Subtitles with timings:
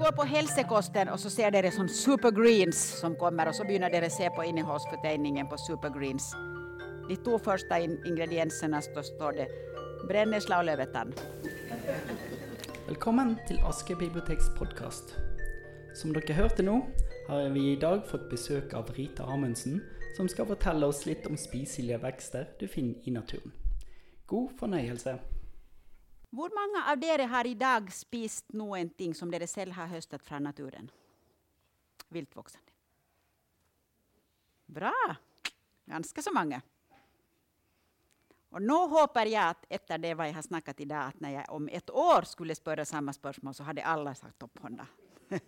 [0.00, 4.10] går på hälsokosten och så ser det som supergreens som kommer och så börjar det
[4.10, 6.34] se på innehållsförteckningen på supergreens.
[7.08, 9.48] De två första in ingredienserna så står det
[10.08, 11.12] brännässla och lövetann.
[12.86, 15.04] Välkommen till Aske biblioteks podcast.
[15.94, 16.82] Som dere hört nu
[17.28, 19.80] har vi idag fått besök av Rita Amundsen,
[20.16, 23.52] som ska berätta oss lite om spiselige växter du finner i naturen.
[24.26, 25.18] God förnöjelse!
[26.30, 30.90] Hur många av er har idag spist någonting som ni själva har höstat från naturen?
[32.08, 32.72] Viltvuxande.
[34.66, 35.16] Bra!
[35.84, 36.62] Ganska så många.
[38.48, 41.44] Och nu hoppas jag att efter det vad jag har snackat idag, att när jag
[41.50, 44.58] om ett år skulle spöra samma spörsmål så hade alla sagt upp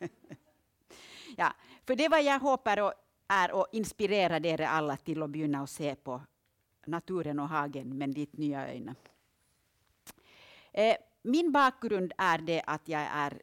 [1.36, 1.52] ja,
[1.86, 2.94] för det vad jag hoppas
[3.28, 6.20] är att inspirera er alla till att börja se på
[6.86, 8.94] naturen och hagen med ditt nya ögon.
[10.72, 13.42] Eh, min bakgrund är det att jag är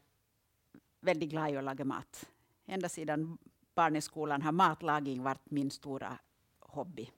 [1.00, 2.28] väldigt glad i att laga mat.
[2.66, 3.38] Ända sedan
[3.74, 6.18] barneskolan har matlagning varit min stora
[6.58, 7.10] hobby.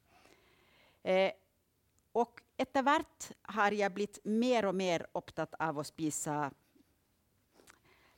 [1.03, 1.33] Eh,
[2.13, 6.51] och efterhvert har jag blivit mer och mer upptatt av att spisa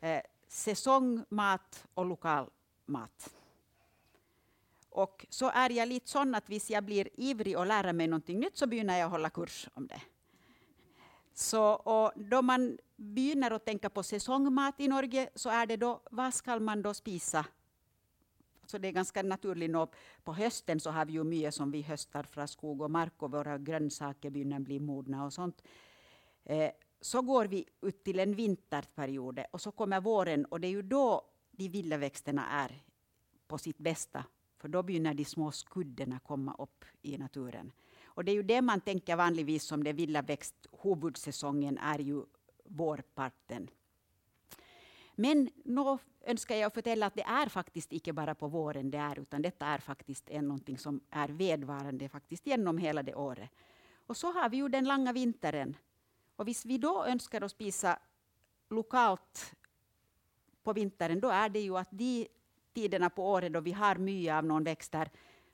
[0.01, 2.51] eh, säsongmat och lokal
[2.87, 3.35] mat.
[4.89, 8.41] Och så är jag lite sån att om jag blir ivrig och lär mig någonting
[8.41, 10.01] nytt så börjar jag hålla kurs om det.
[11.35, 16.01] Så, och då man börjar att tänka på säsongmat i Norge så är det då,
[16.11, 17.47] vad ska man då spisa?
[18.67, 19.71] Så det är ganska naturligt.
[19.71, 19.91] Nå,
[20.25, 23.31] på hösten så har vi ju mycket som vi höstar från skog och mark och
[23.31, 25.63] våra grönsaker börjar bli mogna och sånt.
[26.45, 30.71] Eh, så går vi ut till en vinterperiod och så kommer våren och det är
[30.71, 32.83] ju då de vilda växterna är
[33.47, 34.25] på sitt bästa.
[34.59, 37.73] För då börjar de små skuddarna komma upp i naturen.
[38.15, 40.55] Och det är ju det man tänker vanligtvis som det vilda växt.
[40.83, 42.23] Huvudsäsongen är ju
[42.65, 43.71] vårparten.
[45.15, 49.19] Men nu önskar jag förtälla att det är faktiskt inte bara på våren det är,
[49.19, 53.51] utan detta är faktiskt en någonting som är vedvarande faktiskt genom hela det året.
[54.07, 55.77] Och så har vi ju den långa vintern.
[56.37, 57.99] Och visst vi då önskar att spisa
[58.71, 59.55] lokalt
[60.63, 62.29] på vintern, då är det ju att de
[62.73, 65.11] tiderna på året då vi har mycket av någon växter,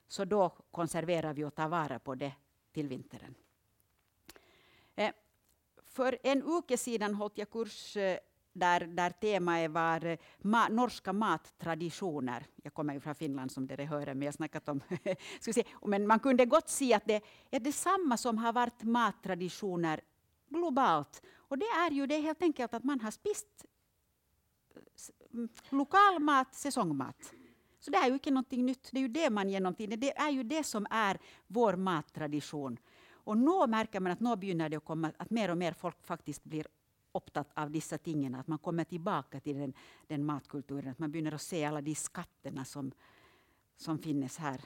[0.09, 2.33] så då konserverar vi och tar vara på det
[2.73, 3.35] till vintern.
[4.95, 5.13] Eh,
[5.87, 8.19] för en vecka sedan höll jag kurs eh,
[8.53, 12.47] där, där temat var eh, ma, norska mattraditioner.
[12.63, 14.81] Jag kommer ju från Finland som det hör, men jag snackat om...
[15.41, 20.01] ska se, men man kunde gott se att det är detsamma som har varit mattraditioner
[20.49, 21.23] globalt.
[21.37, 23.65] Och det är ju det helt enkelt att man har spist
[25.33, 27.33] mm, lokal mat, säsongmat.
[27.81, 28.89] Så det är ju inte någonting nytt.
[28.93, 32.79] Det är ju det man genom tiden, det är ju det som är vår mattradition.
[33.11, 36.07] Och nu märker man att nu börjar det att komma att mer och mer folk
[36.07, 36.67] faktiskt blir
[37.13, 38.35] upptatt av dessa tingen.
[38.35, 39.73] Att man kommer tillbaka till den,
[40.07, 40.91] den matkulturen.
[40.91, 42.93] Att man börjar att se alla de skatterna som,
[43.77, 44.61] som finns här.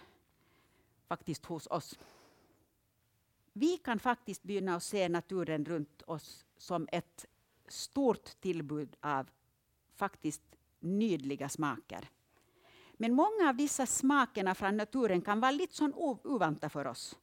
[1.06, 1.98] Faktiskt hos oss.
[3.52, 7.26] Vi kan faktiskt börja att se naturen runt oss som ett
[7.68, 9.30] stort tillbud av
[9.94, 10.42] faktiskt
[10.80, 12.08] nydliga smaker.
[12.96, 17.18] Men många av dessa smakerna från naturen kan vara lite sån ovanta för oss.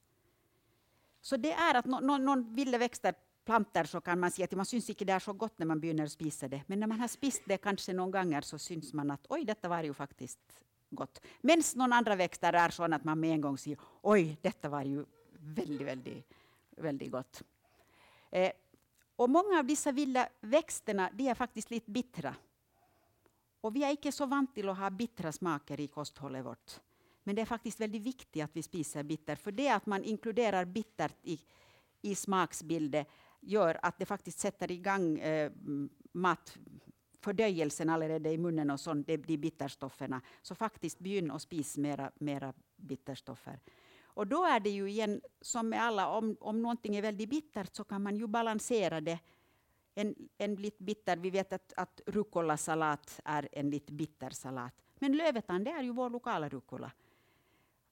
[1.21, 3.13] Så det är att någon, någon vilda växter
[3.45, 5.79] plantor så kan man se att man syns inte det är så gott när man
[5.79, 6.61] börjar spisa det.
[6.67, 9.69] Men när man har spist det kanske någon gånger så syns man att oj, detta
[9.69, 10.39] var ju faktiskt
[10.89, 11.21] gott.
[11.41, 14.83] Medan någon andra växter är sådana att man med en gång säger oj, detta var
[14.83, 16.33] ju väldigt, väldigt,
[16.77, 17.43] väldigt gott.
[18.31, 18.51] Eh,
[19.15, 22.35] och många av dessa vilda växterna de är faktiskt lite bittra.
[23.61, 26.79] Och vi är inte så vant till att ha bittra smaker i kosthållet vårt.
[27.23, 29.35] Men det är faktiskt väldigt viktigt att vi spiser bitter.
[29.35, 31.39] För det att man inkluderar bittert i,
[32.01, 33.05] i smaksbilden
[33.39, 35.51] gör att det faktiskt sätter igång eh,
[36.11, 40.21] matfördöjelsen allerede i munnen och sånt, de, de bitterstofferna.
[40.41, 43.59] Så faktiskt begynn att spisa mera, mera bitterstoffer.
[44.13, 47.75] Och då är det ju igen som med alla, om, om någonting är väldigt bittert
[47.75, 49.19] så kan man ju balansera det.
[49.95, 54.73] En, en lite bitter, vi vet att, att rucola-salat är en lite bitter salat.
[54.95, 56.91] Men lövetan, det är ju vår lokala rucola.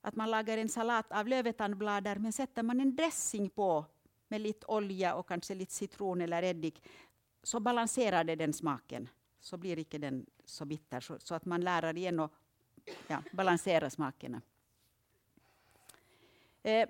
[0.01, 3.85] Att man lagar en salat av lövetandblader, men sätter man en dressing på
[4.27, 6.83] med lite olja och kanske lite citron eller eddik,
[7.43, 9.09] så balanserar det den smaken.
[9.39, 10.99] Så blir inte den så bitter.
[10.99, 12.31] Så, så att man lär igen att
[13.07, 14.41] ja, balansera smakerna.
[16.63, 16.89] Eh,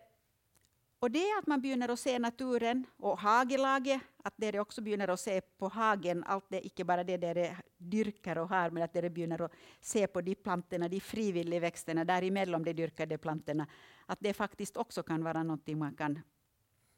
[1.00, 5.07] och det är att man börjar att se naturen och hagelaget, att det också börjar
[5.07, 8.84] att se på hagen, allt det, inte bara det där det dyrkar och har, men
[8.84, 9.51] att det börjar att
[9.81, 13.68] se på de plantorna, de frivilliga växterna däremellan de dyrkade plantorna,
[14.06, 16.19] att det faktiskt också kan vara någonting man kan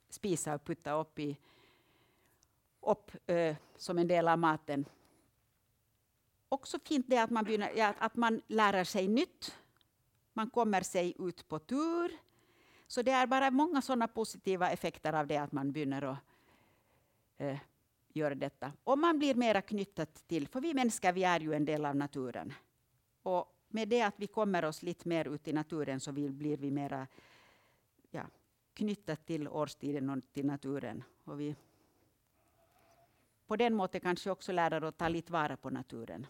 [0.09, 1.37] spisa och putta upp, i,
[2.81, 4.85] upp äh, som en del av maten.
[6.49, 9.57] också fint det att man, börjar, ja, att man lär sig nytt.
[10.33, 12.11] Man kommer sig ut på tur.
[12.91, 16.17] Så det är bara många sådana positiva effekter av det att man börjar att
[17.37, 17.59] eh,
[18.13, 18.71] göra detta.
[18.83, 21.95] Och man blir mera knyttat till, för vi människor vi är ju en del av
[21.95, 22.53] naturen.
[23.23, 26.57] Och med det att vi kommer oss lite mer ut i naturen så vi, blir
[26.57, 27.07] vi mera
[28.09, 28.23] ja,
[28.73, 31.03] knyttet till årstiden och till naturen.
[31.23, 31.55] Och vi
[33.47, 36.27] på den måten kanske också lära att ta lite vara på naturen.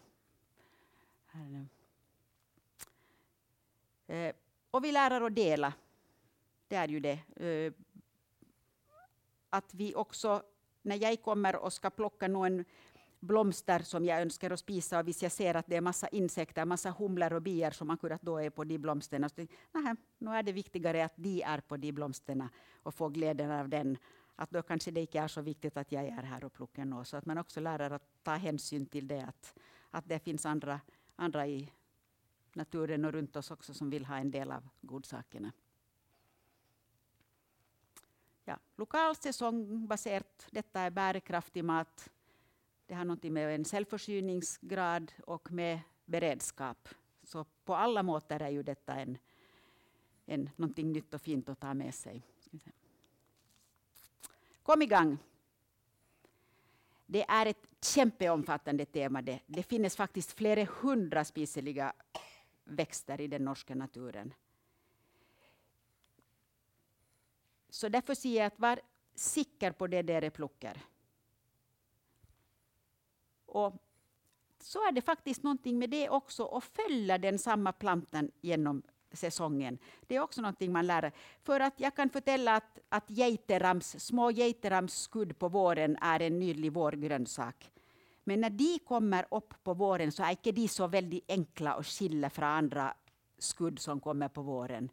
[4.06, 4.34] Eh,
[4.70, 5.72] och vi lär att dela.
[6.72, 7.18] Det är ju det.
[7.36, 7.72] Eh,
[9.50, 10.42] att vi också,
[10.82, 12.64] när jag kommer och ska plocka någon
[13.20, 16.64] blomster som jag önskar att spisa och visst jag ser att det är massa insekter,
[16.64, 20.42] massa humlor och bier som akkurat då är på de blomsterna, så nej, nu är
[20.42, 22.48] det viktigare att de är på de blomsterna
[22.82, 23.98] och får glädjen av den.
[24.36, 27.08] Att då kanske det inte är så viktigt att jag är här och plockar något.
[27.08, 29.54] Så att man också lär att ta hänsyn till det, att,
[29.90, 30.80] att det finns andra,
[31.16, 31.72] andra i
[32.52, 35.52] naturen och runt oss också som vill ha en del av godsakerna.
[38.44, 42.10] Ja, lokal säsongbaserat, detta är bärkraftig mat.
[42.86, 46.88] Det har något med en självförsörjningsgrad och med beredskap.
[47.22, 49.18] Så på alla måter är ju detta en,
[50.26, 52.22] en, någonting nytt och fint att ta med sig.
[54.62, 55.18] Kom igång!
[57.06, 59.22] Det är ett kämpeomfattande tema.
[59.22, 61.92] Det, det finns faktiskt flera hundra spiseliga
[62.64, 64.34] växter i den norska naturen.
[67.72, 68.80] Så därför säger jag att var
[69.14, 70.80] säker på det där plockar.
[73.46, 73.74] Och
[74.60, 78.82] så är det faktiskt någonting med det också, att följa den samma plantan genom
[79.12, 79.78] säsongen.
[80.00, 84.30] Det är också någonting man lär För att jag kan förtälla att, att geiterams, små
[84.30, 87.70] geiteramsskudd på våren är en nylig vårgrönsak.
[88.24, 91.86] Men när de kommer upp på våren så är inte de så väldigt enkla att
[91.86, 92.94] skilja från andra
[93.38, 94.90] skudd som kommer på våren.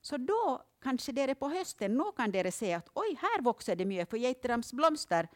[0.00, 3.76] Så då kanske det är på hösten, nu kan det se att oj, här växer
[3.76, 5.28] det mycket, för geiterams blomster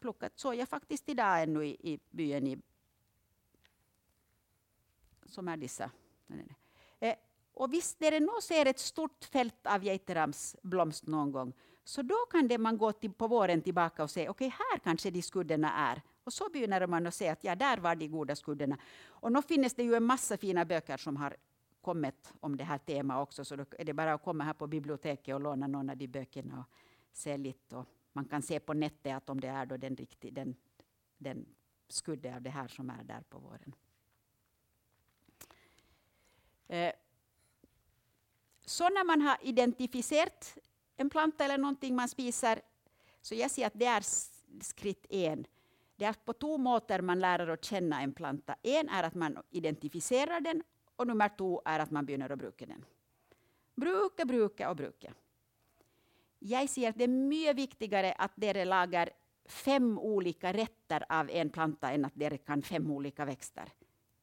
[0.00, 2.58] plockat såg jag faktiskt idag ännu i, i byn i,
[5.26, 5.90] som är dessa.
[7.00, 7.14] Eh,
[7.54, 11.52] och visst, när det ser ett stort fält av geiteramsblomst någon gång,
[11.84, 14.78] så då kan det man gå till, på våren tillbaka och se, okej, okay, här
[14.78, 16.02] kanske de skuddarna är.
[16.24, 18.78] Och så börjar man att se att ja, där var de goda skuddarna.
[19.06, 21.36] Och nu finns det ju en massa fina böcker som har
[21.84, 24.66] kommit om det här temat också, så då är det bara att komma här på
[24.66, 26.74] biblioteket och låna någon av de böckerna och
[27.12, 27.76] se lite.
[27.76, 30.56] Och man kan se på nätet att om det är då den, riktig, den,
[31.18, 31.46] den
[31.88, 33.74] skudde av det här som är där på våren.
[36.68, 36.92] Eh,
[38.64, 40.58] så när man har identifierat
[40.96, 42.60] en planta eller någonting man spiser,
[43.22, 44.02] så jag ser att det är
[44.60, 45.46] skritt en.
[45.96, 48.56] Det är på två måter man lär att känna en planta.
[48.62, 50.62] En är att man identifierar den
[50.96, 52.84] och nummer två är att man börjar att bruka den.
[53.74, 55.14] Bruka, bruka och bruka.
[56.38, 59.10] Jag ser att det är mycket viktigare att dere lagar
[59.44, 63.72] fem olika rätter av en planta än att dere kan fem olika växter.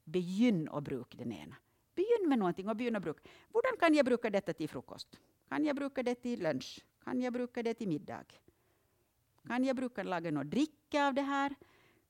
[0.04, 1.56] Begynn att bruka den ena.
[1.96, 3.30] Begynn med någonting och begynn att bruka.
[3.54, 5.20] Hur kan jag bruka detta till frukost?
[5.50, 6.86] Kan jag bruka det till lunch?
[7.04, 8.26] Kan jag bruka det till middag?
[9.48, 11.56] Kan jag bruka laga något dricka av det här?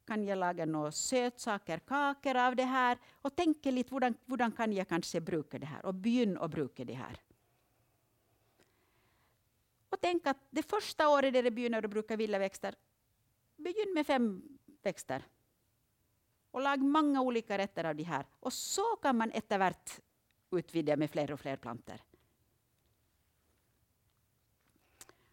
[0.05, 2.97] Kan jag laga några sötsaker, kakor av det här?
[3.21, 5.85] Och tänka lite, hurdan, hurdan kan jag kanske bruka det här?
[5.85, 7.19] Och begynna att bruka det här.
[9.89, 12.75] Och tänk att det första året där du börjar att bruka vilda växter,
[13.55, 15.23] begynn med fem växter.
[16.51, 18.25] Och lag många olika rätter av de här.
[18.39, 19.99] Och så kan man eftervärt
[20.51, 22.01] utvidga med fler och fler planter.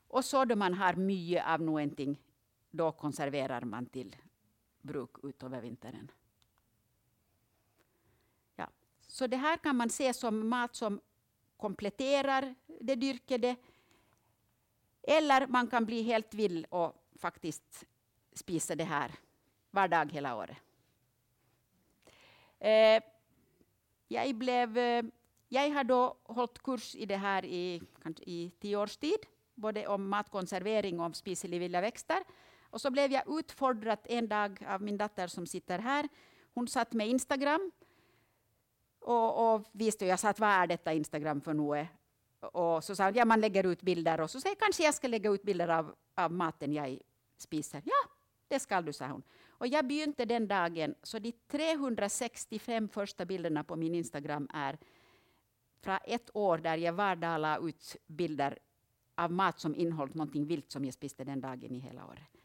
[0.09, 2.21] Och så då man har mycket av någonting,
[2.71, 4.17] då konserverar man till
[4.89, 6.11] bruk utöver vintern.
[8.57, 8.69] Ja.
[9.01, 11.01] Så det här kan man se som mat som
[11.57, 13.57] kompletterar det dyrkade.
[15.03, 17.85] Eller man kan bli helt vill och faktiskt
[18.33, 19.13] spisa det här
[19.71, 20.57] var dag hela året.
[22.59, 23.03] Eh,
[24.09, 25.05] jag, blev, eh,
[25.49, 27.83] jag har då hållit kurs i det här i,
[28.21, 29.19] i tio års tid,
[29.55, 32.25] både om matkonservering och om spiselig vilda växter.
[32.71, 36.09] Och så blev jag utfordrad en dag av min dotter som sitter här.
[36.55, 37.71] Hon satt med Instagram
[39.01, 41.87] och, och visste, jag sa att vad är detta Instagram för något?
[42.41, 45.09] Och så sa hon, ja man lägger ut bilder och så säger kanske jag ska
[45.09, 46.99] lägga ut bilder av, av maten jag
[47.37, 47.83] spiser.
[47.85, 48.11] Ja,
[48.49, 49.23] det ska du, sa hon.
[49.49, 54.79] Och jag begynte den dagen, så de 365 första bilderna på min Instagram är
[55.81, 58.59] från ett år där jag var dag la ut bilder
[59.15, 62.38] av mat som innehållit någonting vilt som jag spiste den dagen i hela året.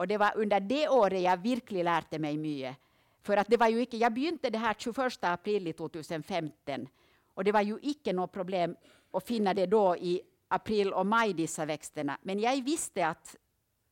[0.00, 2.76] Och det var under det året jag verkligen lärde mig mycket.
[3.22, 6.88] För att det var ju icke, jag begynte det här 21 april 2015
[7.34, 8.76] och det var ju icke något problem
[9.10, 12.18] att finna det då i april och maj, dessa växterna.
[12.22, 13.36] Men jag visste att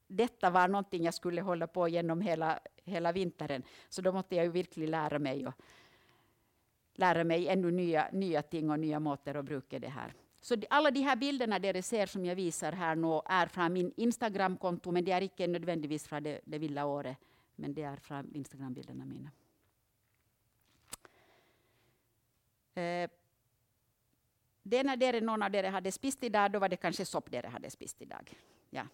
[0.07, 3.63] detta var någonting jag skulle hålla på genom hela, hela vintern.
[3.89, 5.55] Så då måste jag ju verkligen lära mig, och
[6.95, 10.15] lära mig ännu nya, nya ting och nya måter att bruka det här.
[10.41, 13.93] Så alla de här bilderna där ser som jag visar här nu är från min
[13.97, 17.17] Instagramkonto, men det är inte nödvändigtvis från det, det vilda året,
[17.57, 19.31] men det är från Instagrambilderna mina.
[22.75, 23.11] Eh,
[24.63, 27.47] det när dere, någon av er hade spist idag, då var det kanske sopp dere
[27.47, 28.35] hade spist idag.
[28.71, 28.87] Ja.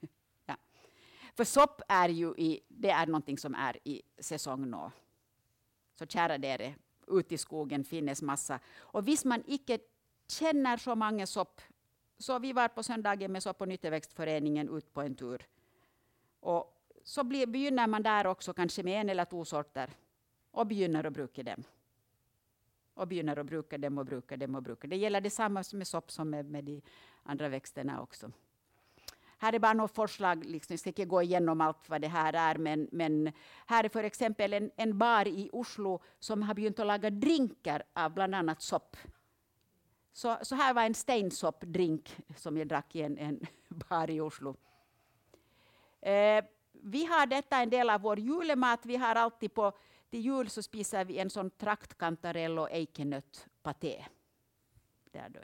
[0.46, 0.56] ja.
[1.34, 4.90] För sopp är ju i, det är någonting som är i säsong nu.
[5.98, 6.74] Så kära dere,
[7.06, 8.60] ute i skogen finns massa.
[8.78, 9.78] Och visst man icke
[10.28, 11.60] känner så många sopp,
[12.18, 15.46] så vi var på söndagen med Sopp och nytteväxtföreningen ut på en tur.
[16.40, 19.90] Och så blir, begynner man där också kanske med en eller två sorter
[20.50, 21.64] och begynner att bruka dem
[22.94, 24.86] och begynner att bruka dem och bruka dem och bruka.
[24.86, 26.82] Det gäller detsamma med sopp som med, med de
[27.22, 28.30] andra växterna också.
[29.38, 32.32] Här är bara några förslag, liksom, jag ska inte gå igenom allt vad det här
[32.32, 33.32] är, men, men
[33.66, 37.82] här är för exempel en, en bar i Oslo som har begynt att laga drinkar
[37.92, 38.96] av bland annat sopp.
[40.22, 44.56] Så, så här var en steinsoppdrink som jag drack i en, en bar i Oslo.
[46.00, 48.86] Eh, vi har detta en del av vår julemat.
[48.86, 49.72] Vi har alltid på
[50.10, 54.04] till jul så spisar vi en sån traktkantarell och eikenötpaté.
[55.10, 55.40] Där då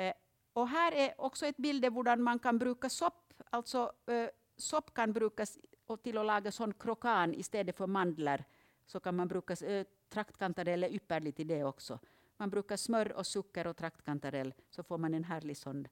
[0.00, 0.14] eh,
[0.52, 3.32] och här är också ett bild hur man kan bruka sopp.
[3.50, 5.58] Alltså, eh, sopp kan brukas
[6.02, 8.44] till att laga sån krokan istället för mandlar.
[8.86, 11.98] Så kan man bruka eh, traktkantarell är ypperligt i det också.
[12.36, 15.88] Man brukar smör och socker och traktkantarell så får man en härlig sån,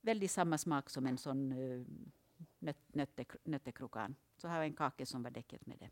[0.00, 1.86] väldigt samma smak som en sån uh,
[3.44, 4.14] nöttekrokan.
[4.36, 5.90] Så här var en kake som var däcket med det.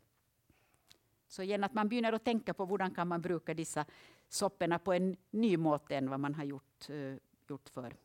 [1.27, 3.85] Så igen att man börjar att tänka på hur kan man bruka dessa
[4.29, 7.95] sopporna på en ny måte än vad man har gjort, uh, gjort förr.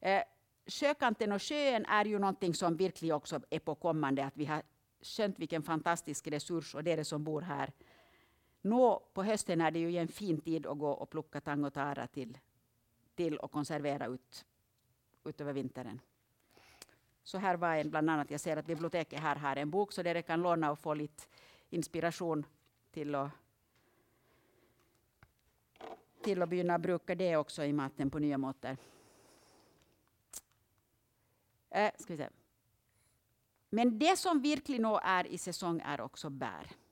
[0.00, 0.22] Eh,
[0.66, 4.24] sjökanten och sjön är ju någonting som verkligen också är på kommande.
[4.24, 4.62] Att vi har
[5.00, 7.72] känt vilken fantastisk resurs och det är det som bor här.
[8.64, 11.72] Nå, på hösten är det ju en fin tid att gå och plocka tang och
[11.72, 12.38] tara till,
[13.14, 14.44] till och konservera ut,
[15.24, 16.00] ut över vintern.
[17.22, 20.02] Så här var en bland annat, jag ser att biblioteket här har en bok så
[20.02, 21.22] där kan låna och få lite
[21.70, 22.46] inspiration
[22.90, 23.30] till att
[26.22, 28.76] till att börja bruka det också i maten på nya måter.
[31.70, 32.28] Äh, ska vi se.
[33.70, 36.83] Men det som verkligen är i säsong är också bär.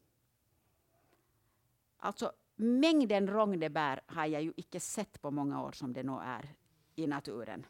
[2.05, 6.55] Alltså mängden rognebär har jag ju inte sett på många år som det nog är
[6.95, 7.67] i naturen.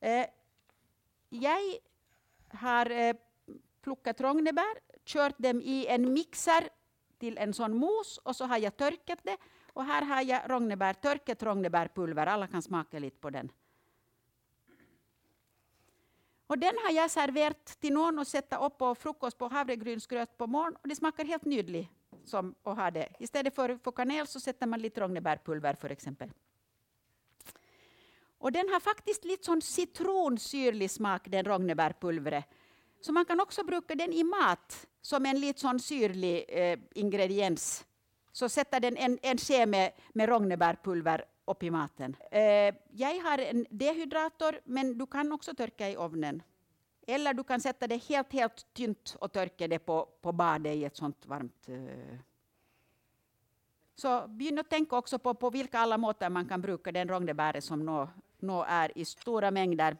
[0.00, 0.26] Eh,
[1.28, 1.60] jag
[2.48, 3.16] har eh,
[3.82, 6.68] plockat rognebär, kört dem i en mixer
[7.18, 9.36] till en sån mos och så har jag törkat det.
[9.72, 13.52] Och här har jag rognebär, törkat rognebärpulver, alla kan smaka lite på den.
[16.46, 20.46] Och den har jag serverat till någon och sätta upp på frukost på havregrynsgröt på
[20.46, 23.08] morgonen och det smakar helt nydligt som och ha det.
[23.18, 26.30] Istället för, för kanel så sätter man lite rognebärpulver för exempel.
[28.38, 32.44] Och den har faktiskt lite sån citronsyrlig smak, den rognebärpulvret.
[33.00, 37.84] Så man kan också bruka den i mat som en lite sån syrlig eh, ingrediens.
[38.32, 42.16] Så sätter den en, en ske med, med rognebärpulver upp i maten.
[42.30, 46.42] Eh, jag har en dehydrator, men du kan också törka i ugnen.
[47.06, 50.84] Eller du kan sätta det helt, helt tynt och torka det på, på badet i
[50.84, 51.68] ett sånt varmt...
[51.68, 52.18] Eh.
[53.94, 57.64] Så begynn att tänka också på, på vilka alla måter man kan bruka den rondebäret
[57.64, 59.96] som nå, nå är i stora mängder.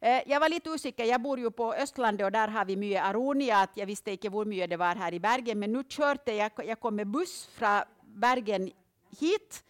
[0.00, 3.04] Eh, jag var lite osäker, jag bor ju på Östlandet och där har vi mycket
[3.04, 3.68] aronia.
[3.74, 6.80] Jag visste inte hur mycket det var här i Bergen, men nu körde jag, jag
[6.80, 8.70] kom med buss från Bergen
[9.18, 9.64] hit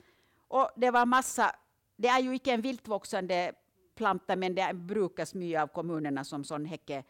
[0.49, 1.57] och det var massa,
[1.97, 3.53] det är ju inte en viltvuxande
[3.95, 7.05] planta, men det brukas mycket av kommunerna som sån häcke,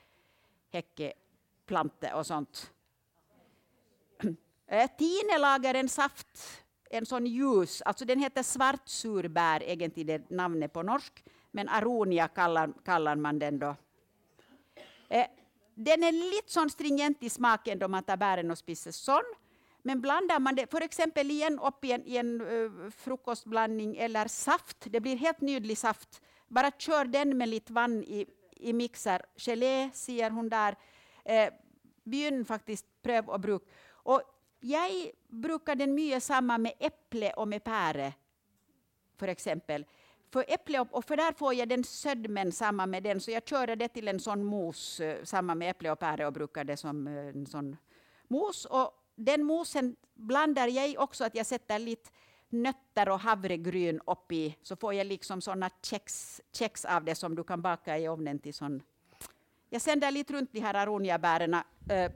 [0.73, 2.71] häckeplanta och sånt.
[4.67, 4.91] Eh,
[5.77, 11.69] en saft, en sån ljus, alltså den heter svartsurbär, egentligen det namnet på norsk, men
[11.69, 13.77] aronia kallar, kallar man den då.
[15.09, 15.27] Eh,
[15.75, 19.25] den är lite sån stringent i smaken då man tar bären och spiser sån.
[19.83, 24.29] Men blandar man det för exempel igen upp i en, i en uh, frukostblandning eller
[24.29, 26.23] saft, det blir helt nydlig saft.
[26.49, 29.23] Bara kör den med lite vatten i, i mixer.
[29.37, 30.77] Gelé, säger hon där.
[31.25, 31.53] Eh,
[32.05, 33.63] begynn faktiskt, pröv och bruk.
[33.91, 34.23] Och
[34.61, 34.91] jag
[35.29, 38.13] brukar den mycket samma med äpple och med päre,
[39.17, 39.87] för exempel.
[40.31, 43.49] för äpple och, och för där får jag den södmen samma med den, så jag
[43.49, 46.77] kör det till en sån mos eh, samma med äpple och päre och brukar det
[46.77, 47.77] som eh, en sån
[48.29, 48.65] mos.
[48.65, 52.11] Och den mosen blandar jag också att jag sätter lite
[52.55, 57.35] nötter och havregryn upp i, så får jag liksom såna kex, kex av det som
[57.35, 58.83] du kan baka i ugnen till sån.
[59.71, 61.55] Jag sänder lite runt de här aroniabären.
[61.55, 62.13] Eh.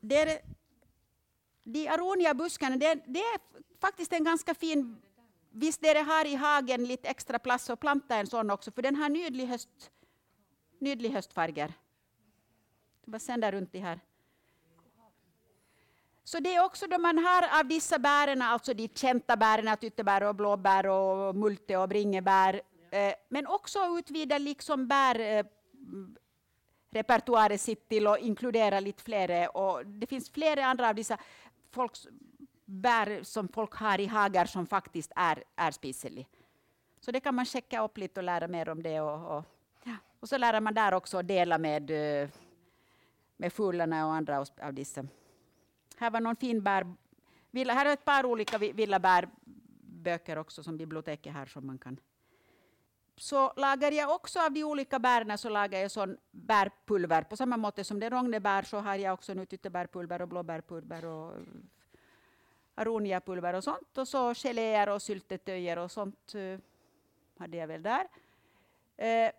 [0.00, 0.40] Det är,
[1.62, 3.40] de aroniabuskarna, det, det är
[3.80, 4.96] faktiskt en ganska fin
[5.58, 8.82] Visst är det här i hagen lite extra plats att planta en sån också, för
[8.82, 9.90] den har nydlig, höst,
[10.78, 11.72] nydlig höstfärger.
[13.04, 14.00] Vad sänder runt de här.
[16.26, 20.22] Så det är också då man har av dessa bären, alltså de kända bären, tyttebär
[20.22, 25.46] och blåbär och multe och bringebär, eh, men också utvida liksom bär eh,
[27.56, 29.56] sitt till och inkludera lite fler.
[29.56, 31.18] Och det finns flera andra av dessa
[31.70, 32.06] folks
[32.64, 36.28] bär som folk har i hagar som faktiskt är, är spiselig.
[37.00, 39.00] Så det kan man checka upp lite och lära mer om det.
[39.00, 39.44] Och, och,
[39.84, 39.96] ja.
[40.20, 42.28] och så lär man där också dela med, eh,
[43.36, 45.06] med fåglarna och andra av dessa.
[45.96, 46.86] Här var någon fin bär.
[47.52, 52.00] Här är ett par olika villabärböcker också som biblioteket har som man kan
[53.16, 57.22] så lagar jag också av de olika bären så lagar jag sån bärpulver.
[57.22, 61.04] På samma måte som det är rognebär så har jag också nu tyttebärpulver och blåbärpulver
[61.04, 61.32] och
[62.74, 63.98] aroniapulver och sånt.
[63.98, 66.58] Och så geléer och syltetöjer och sånt eh,
[67.38, 68.08] hade jag väl där.
[68.96, 69.32] Eh, Uh,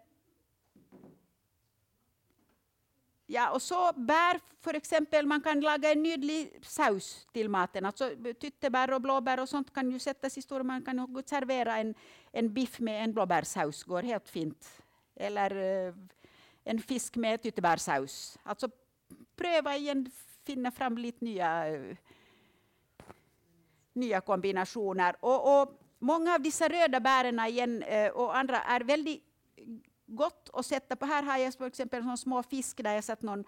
[3.30, 7.86] Ja, och så bär, för exempel, man kan laga en nydlig saus till maten.
[7.86, 10.64] Alltså, tyttebär och blåbär och sånt kan ju sättas i stora.
[10.64, 11.96] Man kan servera en,
[12.32, 14.82] en biff med en blåbärssaus, går helt fint.
[15.16, 15.56] Eller
[15.88, 15.94] eh,
[16.64, 18.40] en fisk med tyttebärssaus.
[18.44, 18.70] Alltså
[19.36, 20.12] pröva igen,
[20.46, 21.66] finna fram lite nya,
[23.94, 25.16] nya kombinationer.
[25.20, 29.27] Och, och, många av dessa röda bären igen, eh, och andra är väldigt
[30.08, 31.06] gott att sätta på.
[31.06, 33.44] Här har jag till exempel en små fisk där jag satt någon,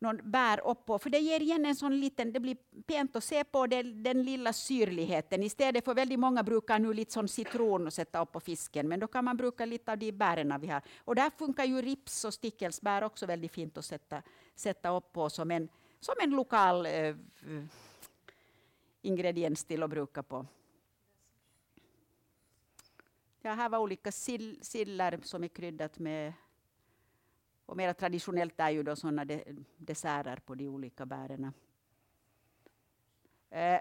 [0.00, 0.98] någon bär upp på.
[0.98, 4.22] För det ger igen en sån liten, det blir pent att se på den, den
[4.22, 5.42] lilla syrligheten.
[5.42, 8.88] Istället för väldigt många brukar nu lite sån citron att sätta upp på fisken.
[8.88, 10.82] Men då kan man bruka lite av de bären vi har.
[11.04, 14.22] Och där funkar ju rips och stickelsbär också väldigt fint att sätta,
[14.54, 15.68] sätta upp på som en,
[16.00, 17.14] som en lokal eh,
[19.02, 20.46] ingrediens till att bruka på.
[23.42, 26.32] Ja, här var olika sill, sillar som är kryddat med
[27.66, 29.44] och mer traditionellt är ju då sådana de,
[29.76, 31.52] desserter på de olika bären.
[33.50, 33.80] Eh,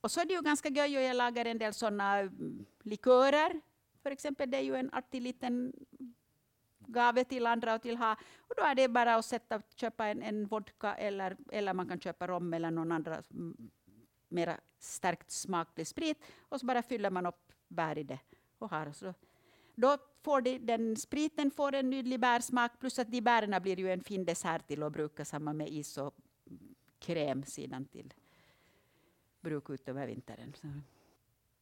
[0.00, 3.60] och så är det ju ganska göj och jag lagar en del sådana mm, likörer.
[4.02, 5.72] För exempel, det är ju en artig liten
[6.78, 8.16] gave till andra och till ha.
[8.38, 12.00] Och då är det bara att sätta, köpa en, en vodka eller, eller man kan
[12.00, 13.70] köpa rom eller någon annan mm,
[14.28, 16.24] mera starkt smaklig sprit.
[16.48, 18.18] Och så bara fyller man upp bär i det
[18.58, 18.92] och har.
[18.92, 19.14] Så
[19.74, 23.92] då får de, den spriten får en nydlig bärsmak plus att de bären blir ju
[23.92, 26.14] en fin dessert till att bruka samma med is och
[26.98, 28.14] kräm sidan till
[29.40, 30.54] bruk ut över vintern.
[30.54, 30.66] Så.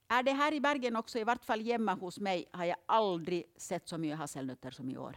[0.09, 3.45] Är det här i Bergen också, i vart fall hemma hos mig, har jag aldrig
[3.57, 5.17] sett så mycket hasselnötter som i år.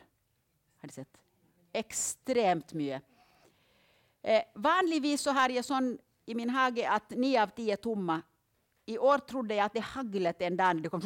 [0.77, 1.17] Har du sett?
[1.71, 3.03] Extremt mycket.
[4.21, 8.21] Eh, vanligtvis så har jag sån i min hage att nio av tio tomma.
[8.85, 11.01] I år trodde jag att det hagglade en dag det kom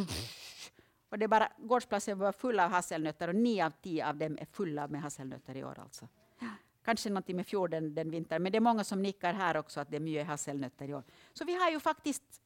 [1.14, 4.46] och det bara, gårdsplatsen var full av hasselnötter och nio av tio av dem är
[4.46, 5.80] fulla med hasselnötter i år.
[5.80, 6.08] Alltså.
[6.84, 9.92] Kanske någonting med fjorden den, vintern, men det är många som nickar här också att
[9.92, 11.04] det är mycket hasselnötter i år.
[11.34, 12.42] Så vi har ju faktiskt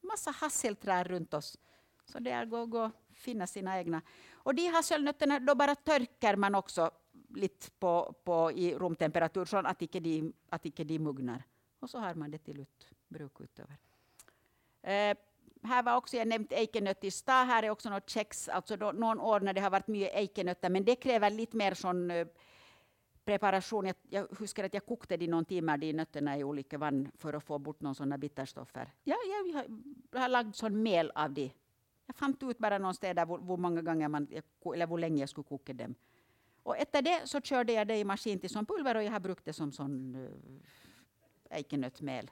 [0.00, 1.58] massa hasselträd runt oss.
[2.04, 4.02] Så det är att gå och finna sina egna.
[4.32, 6.90] Och de hasselnötterna, då bara törker man också
[7.28, 11.42] lite på, på, i rumtemperatur så att icke de, att icke de mugnar.
[11.80, 13.76] Och så har man det till ut, bruk utöver.
[14.82, 15.16] Eh,
[15.66, 17.46] här var också jag nämnt eikenöt i stad.
[17.46, 20.70] Här är också något kex, alltså då, någon år när det har varit mycket eikenötter,
[20.70, 22.26] men det kräver lite mer sån eh,
[23.24, 23.86] preparation.
[23.86, 27.34] Jag, jag huskar att jag kokte de någon timme, de nötterna i olika vatten för
[27.34, 28.92] att få bort någon sådana bitterstoffer.
[29.04, 31.50] Ja, jag, jag, jag har lagt sån mel av det.
[32.06, 34.28] Jag fann ut bara någonstans där hur, många gånger man,
[34.74, 35.94] eller hur länge jag skulle koka dem.
[36.62, 39.20] Och efter det så körde jag det i maskin till som pulver och jag har
[39.20, 40.30] brukt det som sån uh,
[41.50, 42.30] eikenötmel.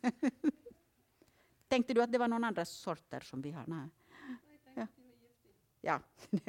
[1.74, 3.64] Tänkte du att det var någon andra sorter som vi har?
[3.66, 3.88] Nej.
[4.74, 4.86] Ja.
[5.80, 6.00] ja.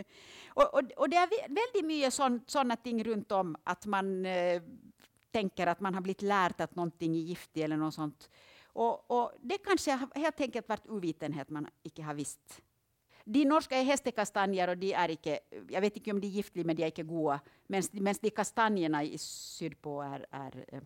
[0.47, 2.13] och, och, och, det är väldigt mycket
[2.47, 4.61] sådana ting runt om att man eh,
[5.31, 8.29] tänker att man har blivit lärt att någonting är giftigt eller något sånt.
[8.65, 12.61] Och, och det kanske helt enkelt varit ovitenhet man inte har visst.
[13.23, 16.63] De norska är hästekastanjer och de är inte, jag vet inte om de är giftiga
[16.65, 17.39] men de är inte goda.
[17.67, 20.81] Medan de kastanjerna i sydpå är, är eh,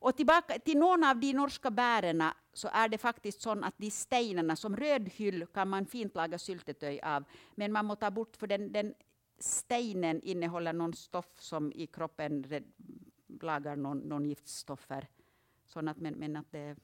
[0.00, 3.90] och tillbaka till någon av de norska bären så är det faktiskt så att de
[3.90, 8.46] stenarna, som rödhyll kan man fint laga syltetöj av, men man måste ta bort, för
[8.46, 8.94] den, den
[9.38, 12.44] stenen innehåller någon stoff som i kroppen
[13.26, 15.08] lagar någon, någon giftstoffer.
[15.66, 16.76] Så att, men, men att det,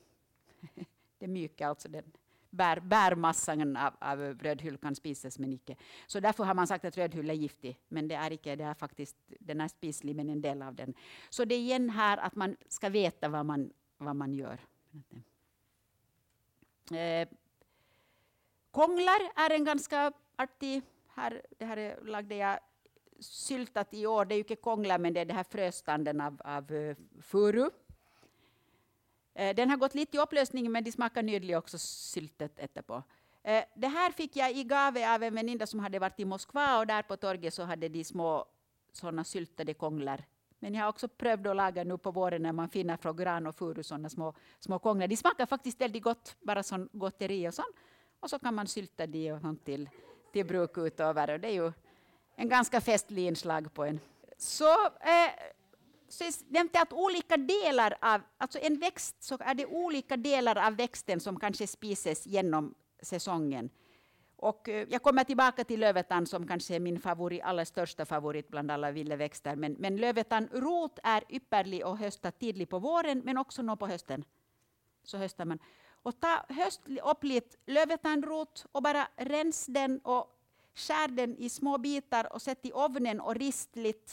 [1.19, 2.13] det är mycket, alltså den
[2.51, 5.77] bär, bärmassan av, av rödhyll kan spisas men icke.
[6.07, 8.75] Så därför har man sagt att rödhyll är giftig, men det är icke, det är
[8.75, 10.95] faktiskt, den är spislig men en del av den.
[11.31, 14.61] Så det är igen här att man ska veta vad man, vad man gör.
[16.91, 17.29] Eh,
[18.71, 20.83] konglar är en ganska artig,
[21.15, 22.59] här, det här lagde jag
[23.21, 26.41] syltat i år, det är ju inte konglar men det är det här fröstanden av,
[26.45, 27.71] av eh, furu.
[29.38, 33.03] Eh, den har gått lite i upplösning, men de smakar nydligt också, syltet efterpå.
[33.42, 36.79] Eh, det här fick jag i gave av en väninna som hade varit i Moskva
[36.79, 38.46] och där på torget så hade de små
[38.92, 40.25] sådana syltade konglar.
[40.59, 43.46] Men jag har också prövat att laga nu på våren när man finner från gran
[43.46, 45.09] och furu sådana små, små konglar.
[45.09, 47.77] De smakar faktiskt väldigt gott, bara som gotteri och sånt.
[48.20, 49.90] Och så kan man sylta de och sånt till,
[50.33, 51.31] till bruk utöver.
[51.31, 51.72] Och det är ju
[52.37, 54.01] en ganska festlig inslag på en.
[54.38, 55.31] Så eh,
[56.09, 60.77] så nämnde att olika delar av, alltså en växt, så är det olika delar av
[60.77, 63.71] växten som kanske spises genom säsongen.
[64.37, 68.49] Och eh, jag kommer tillbaka till lövetan som kanske är min favorit, allra största favorit
[68.49, 69.57] bland alla villeväxter.
[69.57, 74.25] Men, men lövetannrot är ypperlig och hösta tidigt på våren, men också nå på hösten.
[75.05, 75.59] Så höstar man.
[76.03, 80.33] Och ta höst upp lite lövetannrot och bara rens den och
[80.75, 84.12] skär den i små bitar och sätt i ovnen och rist lite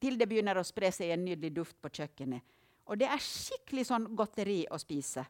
[0.00, 2.28] till det börjar att sprida sig en nylig duft på köket.
[2.84, 5.26] Och det är skickligt sån gotteri att spisa.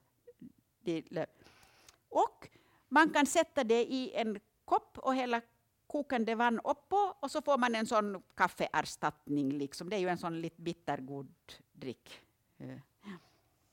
[2.09, 2.48] Och
[2.88, 5.40] man kan sätta det i en kopp och hälla
[5.87, 9.52] kokande vatten uppå och så får man en sån kaffeersättning.
[9.52, 9.90] Liksom.
[9.90, 11.35] Det är ju en sån lite bittergod
[11.72, 12.20] dryck.
[12.59, 12.78] Eh.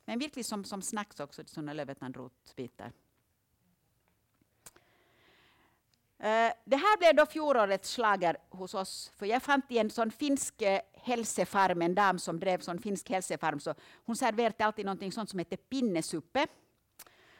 [0.06, 2.86] Men virkelig som, som snacks också, sådana lövetandrotbitar.
[2.86, 2.92] Eh,
[6.20, 9.12] Eh, det här blev då fjolårets slager hos oss.
[9.18, 12.80] För jag fann till en sån finsk eh, hälsefarm, hälsofarm, en dam som drev sån
[12.80, 13.76] finsk hälsofarm, så
[14.06, 16.48] hon serverade alltid någonting sånt som heter pinnesuppe.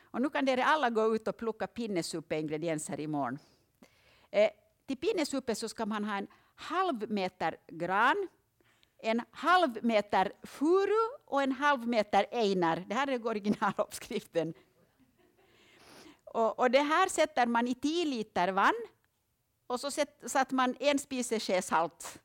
[0.02, 3.40] Och nu kan ni alla gå ut och plocka pinnesuppe-ingredienser imorgon.
[4.32, 4.50] Eh,
[4.86, 8.28] till pinnesuppe så ska man ha en halv meter gran,
[8.98, 12.84] en halv meter furu och en halv meter einar.
[12.88, 14.54] Det här är originaluppskriften.
[16.34, 18.82] Och, och, det här sätter man i 10 liter vatten
[19.68, 19.92] och så
[20.26, 22.20] satte man en spisesked salt.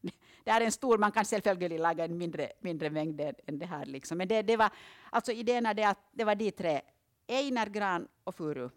[0.44, 3.86] Det är en stor, man kan självfallet laga en mindre, mindre mängd än det här.
[3.86, 4.18] Liksom.
[4.18, 4.70] Men det, det var,
[5.10, 6.80] alltså idén är det att det var de tre,
[7.28, 8.70] einar, gran och furu.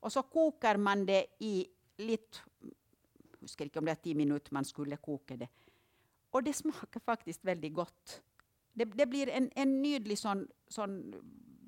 [0.00, 4.52] Och så kokar man det i lite, jag huskar inte om det är tio minuter
[4.52, 5.48] man skulle koka det.
[6.30, 8.22] Och det smakar faktiskt väldigt gott.
[8.72, 11.14] Det, det blir en, en nydlig sån, sån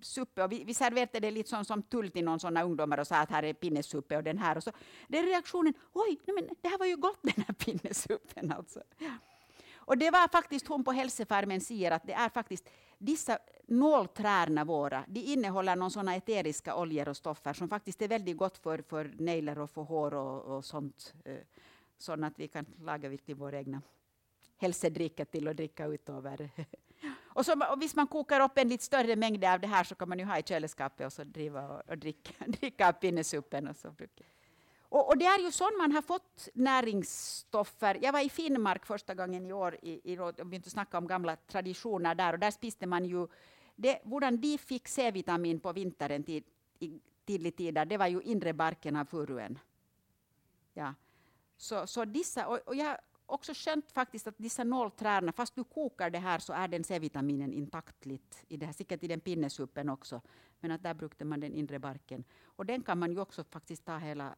[0.03, 3.07] suppe och vi, vi serverade det lite som, som tull till någon sådana ungdomar och
[3.07, 4.57] sa att här är pinnesuppe och den här.
[4.57, 4.73] Och så
[5.09, 8.83] den reaktionen, oj, nej, men det här var ju gott den här pinnesuppen alltså.
[9.75, 15.05] Och det var faktiskt hon på hälsofarmen säger att det är faktiskt dessa nålträna våra,
[15.09, 19.15] de innehåller någon sådana eteriska oljor och stoffer som faktiskt är väldigt gott för, för
[19.19, 21.15] neglar och för hår och, och sånt.
[21.25, 21.37] Eh,
[21.99, 23.83] Sådant att vi kan laga till våra egna
[24.57, 26.51] hälsodricka till att dricka utöver
[27.37, 29.95] och, så, och visst man kokar upp en lite större mängd av det här så
[29.95, 33.69] kan man ju ha i kylskåpet och så driva och, och dricka, dricka av pinnesuppen.
[33.69, 33.95] Och, så.
[34.81, 37.99] Och, och, det är ju så man har fått näringsstoffer.
[38.03, 41.37] Jag var i Finnmark första gången i år i, i och inte snacka om gamla
[41.37, 43.27] traditioner där och där spiste man ju
[43.75, 46.43] det, hurdan de fick C-vitamin på vintern till,
[46.79, 49.59] i tidig tid, det var ju inre barken av furuen.
[50.75, 50.95] Ja.
[51.57, 56.11] Så, så dessa, och, och jag också skönt faktiskt att dessa nålträrna, fast du kokar
[56.11, 59.89] det här så är den C-vitaminen intakt lite i det här, säkert i den pinnesuppen
[59.89, 60.21] också.
[60.61, 62.25] Men att där brukade man den inre barken.
[62.45, 64.35] Och den kan man ju också faktiskt ta hela,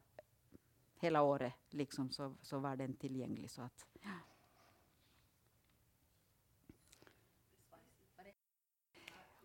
[0.99, 3.51] hela året, liksom, så, så var den tillgänglig.
[3.51, 4.09] Så att, ja.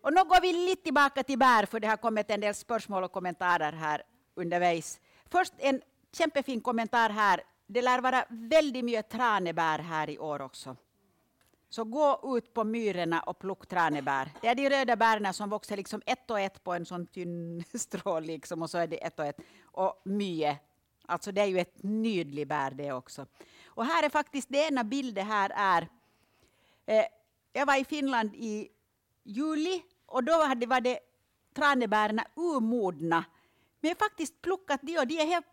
[0.01, 3.05] Och nu går vi lite tillbaka till bär, för det har kommit en del spörsmål
[3.05, 4.03] och kommentarer här
[4.35, 5.01] underveis.
[5.27, 10.77] Först en kämpefin kommentar här det lär vara väldigt mycket tranebär här i år också.
[11.69, 14.31] Så gå ut på myrorna och plock tranebär.
[14.41, 17.65] Det är de röda bären som växer liksom ett och ett på en sån tunn
[17.75, 19.37] strå, liksom, och så är det ett och ett.
[19.65, 20.59] Och mye.
[21.07, 23.27] Alltså det är ju ett nydligt bär det också.
[23.67, 25.89] Och här är faktiskt, det ena bilden här är,
[26.87, 27.05] eh,
[27.53, 28.69] jag var i Finland i
[29.23, 30.99] juli och då hade, var det
[31.55, 33.25] tranebären urmodna.
[33.81, 35.47] Men jag har faktiskt plockat de och de är helt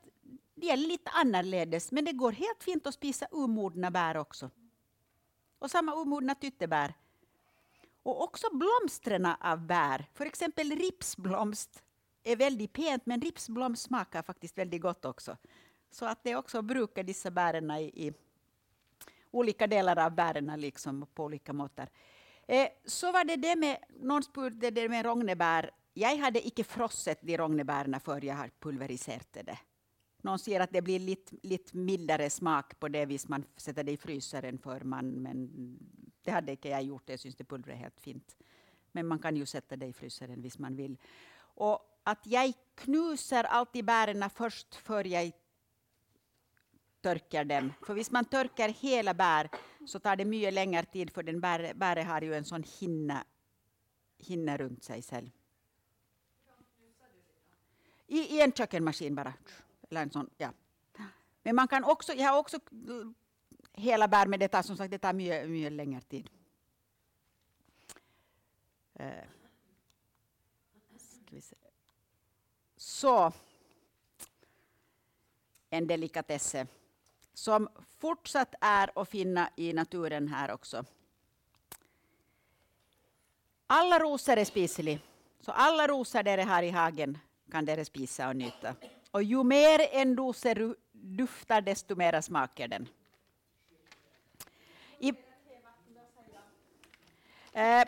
[0.61, 4.49] de är lite annorledes, men det går helt fint att spisa omodna bär också.
[5.59, 6.93] Och samma omodna tyttebär.
[8.03, 10.05] Och också blomstren av bär.
[10.13, 11.83] För exempel ripsblomst
[12.23, 15.37] är väldigt pent, men ripsblomst smakar faktiskt väldigt gott också.
[15.91, 18.13] Så att det också brukar dessa bären i, i
[19.31, 21.89] olika delar av bären liksom på olika måttar.
[22.47, 25.71] Eh, så var det det med, någon spurte det med rognebär.
[25.93, 29.57] Jag hade icke frosset de rognebären för jag har pulveriserat det.
[30.21, 33.91] Någon säger att det blir lite, lite mildare smak på det vis man sätter det
[33.91, 35.49] i frysaren för man, men
[36.23, 37.09] det hade inte jag gjort.
[37.09, 38.35] Jag syns det pulvret är helt fint.
[38.91, 40.97] Men man kan ju sätta det i frysaren om man vill.
[41.37, 45.31] Och att jag knuser alltid bären först för jag
[47.01, 47.73] törkar dem.
[47.85, 49.49] För om man törkar hela bär
[49.87, 53.23] så tar det mycket längre tid för den bär, har ju en sån hinna,
[54.17, 55.29] hinna runt sig själv.
[58.07, 59.33] I, I en kökenmaskin bara.
[59.91, 60.53] Eller en sån, ja.
[61.43, 62.59] Men man kan också, jag har också
[63.73, 66.29] hela bär, men det tar som sagt det tar mycket, mycket längre tid.
[68.93, 69.23] Eh,
[72.77, 73.33] så,
[75.69, 76.67] en delikatesse
[77.33, 80.85] som fortsatt är att finna i naturen här också.
[83.67, 84.99] Alla rosor är spiseliga,
[85.39, 87.17] så alla rosor där har i hagen
[87.51, 88.75] kan dere spisa och njuta.
[89.11, 92.89] Och ju mer en rose duftar, desto mera smakar den.
[94.99, 95.13] I,
[97.53, 97.83] eh,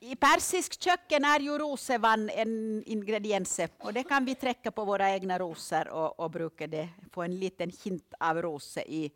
[0.00, 5.10] I persisk köken är ju rosevann en ingrediens och det kan vi träcka på våra
[5.10, 9.12] egna rosor och, och bruka det, få en liten hint av rose i,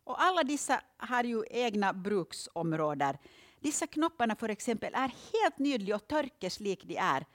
[0.03, 3.17] Och alla dessa har ju egna bruksområden.
[3.59, 7.25] Dessa knopparna för exempel är helt nydliga och törkeslik de är.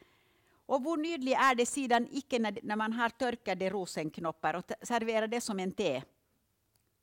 [0.73, 5.27] Och hur nydlig är det sidan icke när, när man har törkade rosenknoppar och serverar
[5.27, 6.03] det som en te?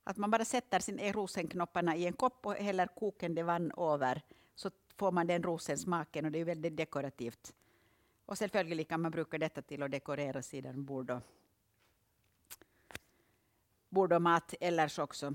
[0.04, 4.22] Att man bara sätter sin eh, rosenknopparna i en kopp och häller kokande vann över
[4.54, 7.54] så får man den rosensmaken och det är väldigt dekorativt.
[8.26, 11.20] Och självklart kan man bruka detta till att dekorera sidan bord och,
[13.88, 15.34] bord och mat ellers också.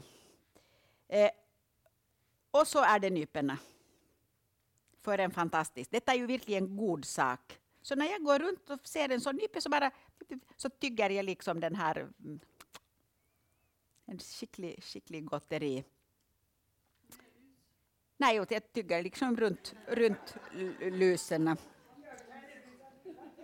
[1.07, 1.31] Eh,
[2.51, 3.57] och så är det nyporna.
[5.01, 5.91] För en fantastisk.
[5.91, 7.59] Detta är ju verkligen en god sak.
[7.85, 9.91] Så när jag går runt och ser en sån nype så bara
[10.55, 12.39] så tygger jag liksom den här mm,
[14.05, 15.83] en skicklig, skicklig gotteri.
[18.17, 20.35] Nej, jag tygger liksom runt, runt
[20.81, 21.57] luserna.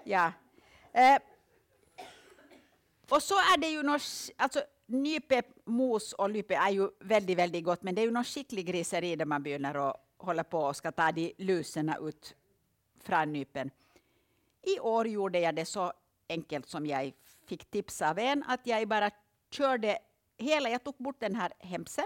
[0.04, 0.34] Ja.
[0.92, 1.22] Eh,
[3.10, 4.02] och så är det ju något,
[4.36, 8.24] alltså nype, mos och lype är ju väldigt, väldigt gott, men det är ju någon
[8.24, 12.36] skicklig griseri där man börjar och håller på och ska ta de luserna ut
[13.00, 13.72] från nypen.
[14.62, 15.93] I år gjorde jag det så
[16.30, 17.13] enkelt som jag
[17.45, 19.12] fick tips av en, att jag bara
[19.50, 19.97] körde
[20.38, 22.06] hela, jag tog bort den här hemsen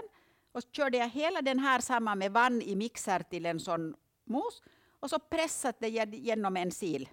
[0.52, 3.96] och så körde jag hela den här samman med vann i mixer till en sån
[4.24, 4.62] mos
[5.00, 7.04] och så pressade jag genom en sil.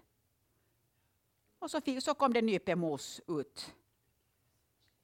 [1.60, 3.74] Och så, fick, så kom det nypemos ut.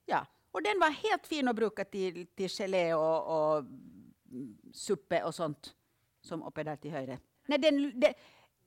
[0.05, 3.63] Ja, och den var helt fin att bruka till, till gelé och, och
[4.73, 5.75] suppe och sånt
[6.21, 7.19] som uppe där till höger.
[7.45, 8.13] Nej, den, den,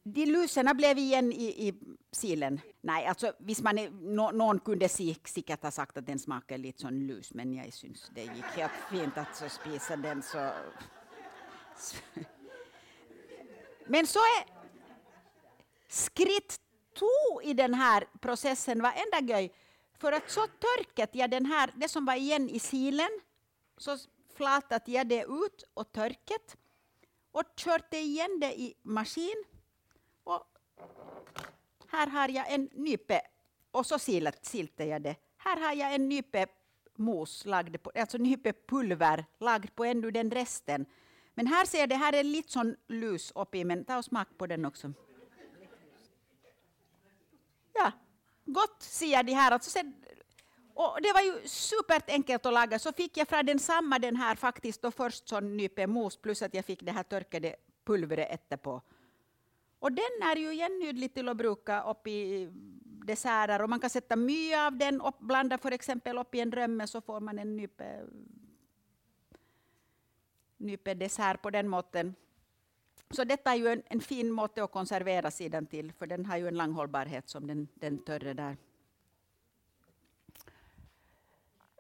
[0.03, 1.75] de luserna blev igen i, i
[2.13, 2.61] silen.
[2.81, 6.81] Nej, alltså, visst man är, no, någon kunde säkert ha sagt att den smakar lite
[6.81, 10.23] som lus, men jag syns det gick helt fint att så spisa den.
[10.23, 10.53] Så.
[13.87, 14.45] Men så är
[15.89, 16.61] skritt
[16.99, 19.53] två i den här processen var enda göj.
[19.99, 23.21] För att så torkat jag den här, det som var igen i silen,
[23.77, 23.99] så
[24.37, 26.57] flatat jag det ut och törket
[27.33, 29.45] och kört igen det i maskin
[31.89, 33.21] här har jag en nype,
[33.71, 35.17] och så siltar jag det.
[35.37, 36.47] Här har jag en nype
[36.97, 40.87] mos, lagd på, alltså nype pulver, lagd på ännu den resten.
[41.35, 44.47] Men här ser det, här är lite sån lus uppe men ta och smak på
[44.47, 44.93] den också.
[47.73, 47.93] Ja,
[48.45, 49.53] gott ser jag det här.
[49.53, 49.79] Alltså,
[50.75, 52.79] och det var ju supert enkelt att laga.
[52.79, 56.43] Så fick jag från den samma den här faktiskt då först sån nype mos plus
[56.43, 58.83] att jag fick det här törkade pulvret efterpå.
[59.83, 62.49] Och den är ju jännydlig till att bruka upp i
[63.07, 66.53] desserter och man kan sätta mycket av den och blanda för exempel upp i en
[66.53, 68.07] römme så får man en nype,
[70.57, 72.15] nype dessert på den måten.
[73.11, 76.37] Så detta är ju en, en fin måte att konservera sidan till, för den har
[76.37, 78.57] ju en lång hållbarhet som den, den törre där.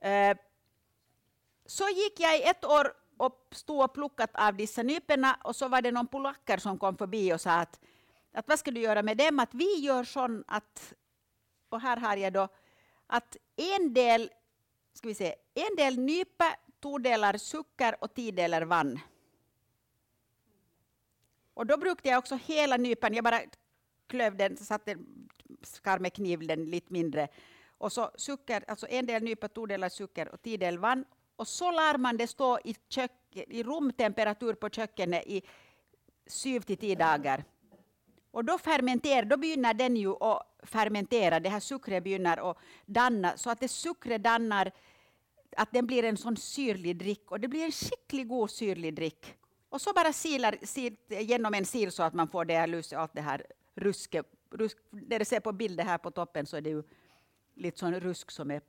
[0.02, 0.36] Eh,
[1.66, 5.68] så gick jag i ett år och stod och plockat av dessa nyporna och så
[5.68, 7.80] var det någon polacker som kom förbi och sa att,
[8.32, 9.38] att vad ska du göra med dem?
[9.38, 10.94] Att vi gör så att,
[11.68, 12.48] och här har jag då,
[13.06, 14.30] att en del,
[14.92, 19.00] ska vi se, en del nypa, två delar socker och tio delar vann.
[21.54, 23.40] Och då brukade jag också hela nypan, jag bara
[24.06, 24.96] klöv den, satte,
[25.62, 27.28] skar med kniv den lite mindre.
[27.78, 31.04] Och så socker, alltså en del nypa, två delar socker och tio delar vann.
[31.36, 35.42] Och så lär man det stå i, kök, i rumtemperatur på köket i
[36.26, 37.44] sju till tio dagar.
[38.32, 43.36] Och då fermenterar, då börjar den ju att fermentera, det här sockret börjar att danna,
[43.36, 44.72] så att det sockret dannar,
[45.56, 49.34] att den blir en sån syrlig dryck, och det blir en skickligt god syrlig dryck.
[49.68, 53.14] Och så bara silar sil, genom en sil så att man får det här, allt
[53.14, 56.70] det här ruske, rusk, det du ser på bilden här på toppen så är det
[56.70, 56.82] ju
[57.54, 58.60] lite sån rusk som är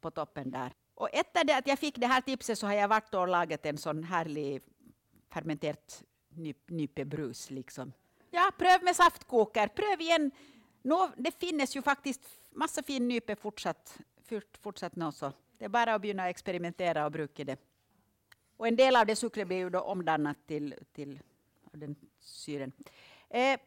[0.00, 0.72] på toppen där.
[0.94, 3.66] Och efter det att jag fick det här tipset så har jag varit och lagat
[3.66, 4.62] en sån härlig
[5.32, 7.50] fermenterat nyp, nypebrus.
[7.50, 7.92] Liksom.
[8.30, 9.68] Ja, pröv med saftkoker.
[9.68, 10.30] Pröv igen.
[10.82, 13.98] Nå, det finns ju faktiskt massa fin nype fortsatt,
[14.60, 17.58] fortsatt nå, så det är bara att börja experimentera och bruka det.
[18.56, 21.20] Och en del av det sockret blir ju då omdanat till, till
[21.72, 22.72] den syren.
[23.30, 23.60] Eh,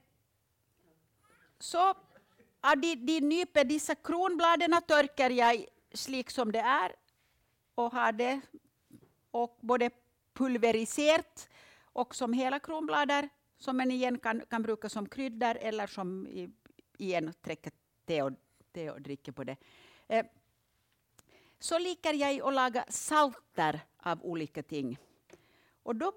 [1.59, 1.95] så
[2.61, 6.95] av de, de nyper, dessa kronbladen torkar jag slik som det är
[7.75, 8.41] och har det
[9.31, 9.89] och både
[10.33, 11.49] pulveriserat
[11.93, 13.29] och som hela kronblader
[13.61, 16.49] som man igen kan, kan bruka som kryddor eller som i,
[16.97, 17.71] igen träcker
[18.05, 18.31] te och,
[18.73, 19.57] te och dricka på det.
[20.07, 20.25] Eh,
[21.59, 24.97] så liker jag att laga salter av olika ting.
[25.83, 26.13] Och då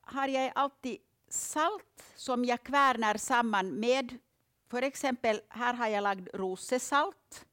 [0.00, 0.98] har jag alltid
[1.28, 4.18] salt som jag kvärnar samman med,
[4.68, 7.46] för exempel här har jag lagt rosesalt.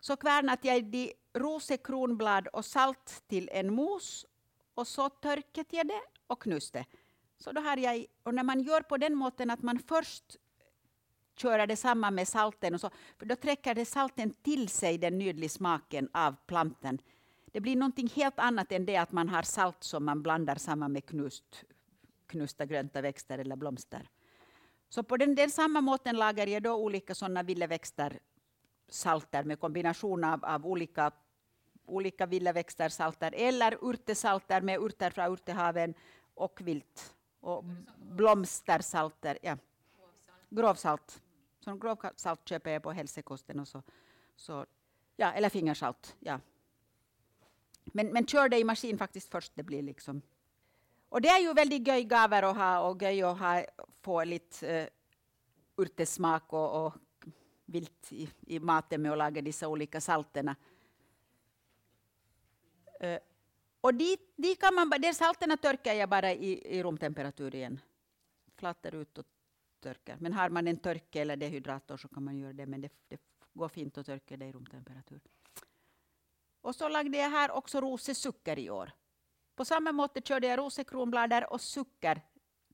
[0.00, 4.26] Så kvärnat jag de rosekronblad och salt till en mos
[4.74, 6.84] och så torkat jag det och knuste.
[7.40, 10.36] Så då har jag, och när man gör på den måten att man först
[11.36, 12.74] köra det samman med salten.
[12.74, 16.98] Och så, för då träcker det salten till sig den nydliga smaken av planten.
[17.52, 20.92] Det blir någonting helt annat än det att man har salt som man blandar samman
[20.92, 21.64] med knust,
[22.26, 24.08] knusta grönta växter eller blomster.
[24.88, 28.18] Så på den, den samma måten lagar jag då olika sådana villeväxter
[28.88, 31.10] salter med kombination av, av olika,
[31.86, 35.94] olika villeväxter salter eller urtesalter med urter från urtehaven
[36.34, 37.14] och vilt.
[37.40, 37.64] Och
[37.96, 39.38] blomstersalter.
[39.42, 39.58] Ja.
[40.50, 41.22] Grovsalt.
[41.60, 43.60] Som grovsalt köper jag på hälsokosten.
[43.60, 43.82] Och så,
[44.36, 44.66] så,
[45.16, 46.16] ja, eller fingersalt.
[46.18, 46.40] Ja.
[47.84, 49.52] Men, men kör det i maskin faktiskt först.
[49.54, 50.22] Det blir liksom.
[51.08, 53.64] Och det är ju väldigt göj gaver att ha och göj att ha,
[54.00, 54.88] få lite uh,
[55.84, 56.94] urtesmak och, och
[57.64, 60.56] vilt i, i maten med att laga dessa olika salterna.
[63.04, 63.18] Uh,
[63.80, 67.80] och de, dit kan man, de salterna törkar jag bara i, i rumtemperatur igen.
[68.56, 69.26] Flattar ut och
[69.80, 70.16] törkar.
[70.20, 73.20] Men har man en törke eller dehydrator så kan man göra det, men det, det
[73.52, 75.20] går fint att törka det i rumtemperatur.
[76.60, 78.92] Och så lagde jag här också rosesucker i år.
[79.54, 82.22] På samma måte körde jag rosekronblader och socker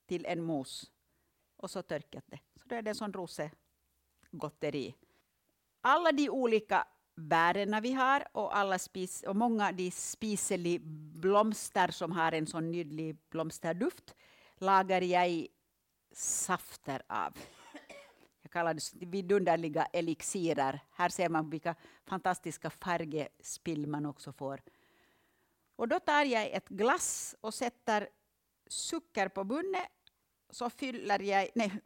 [0.07, 0.91] till en mos.
[1.57, 2.41] Och så törkat det.
[2.55, 4.95] Så det är det sån rosegotteri.
[5.81, 6.87] Alla de olika
[7.17, 10.81] bären vi har och, alla spis, och många de spiselig
[11.21, 14.15] blomster som har en sån nydlig blomsterduft
[14.59, 15.47] lagar jag
[16.13, 17.39] safter av.
[18.43, 20.81] Jag kallar det vidunderliga elixirer.
[20.91, 21.75] Här ser man vilka
[22.05, 24.63] fantastiska färgspill man också får.
[25.77, 28.09] Och då tar jag ett glass och sätter
[28.67, 29.87] socker på bunne.
[30.51, 31.81] Så fyller jag, nej,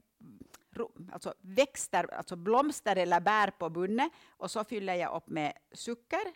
[1.13, 4.11] alltså växter, alltså blomster eller bär på bunne.
[4.29, 6.33] Och så fyller jag upp med socker,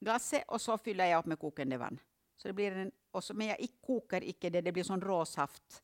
[0.00, 2.00] glasse och så fyller jag upp med kokande vatten.
[2.36, 5.82] Så det blir en, och så, men jag kokar icke det, det blir sån råsaft.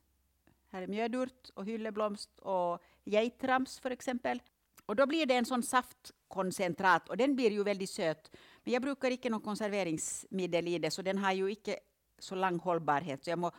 [0.69, 4.43] Här är mjödurt och hylleblomst och geitrams för exempel.
[4.87, 8.37] Och då blir det en sån saftkoncentrat och den blir ju väldigt söt.
[8.65, 11.79] Men jag brukar inte någon konserveringsmedel i det, så den har ju inte
[12.19, 13.25] så lång hållbarhet.
[13.25, 13.53] Så jag må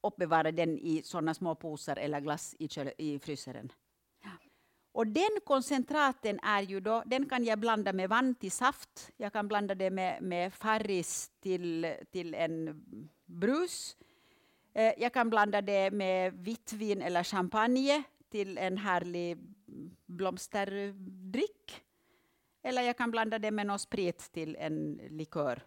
[0.00, 2.68] uppbevara den i såna små påsar eller glass i,
[2.98, 3.72] i fryseren.
[4.98, 9.10] Och den koncentraten är ju då, den kan jag blanda med vann till saft.
[9.16, 12.82] Jag kan blanda det med, med farris till, till en
[13.26, 13.96] brus.
[14.74, 19.38] Eh, jag kan blanda det med vitt vin eller champagne till en härlig
[20.06, 21.84] blomsterdryck.
[22.62, 25.62] Eller jag kan blanda det med någon sprit till en likör.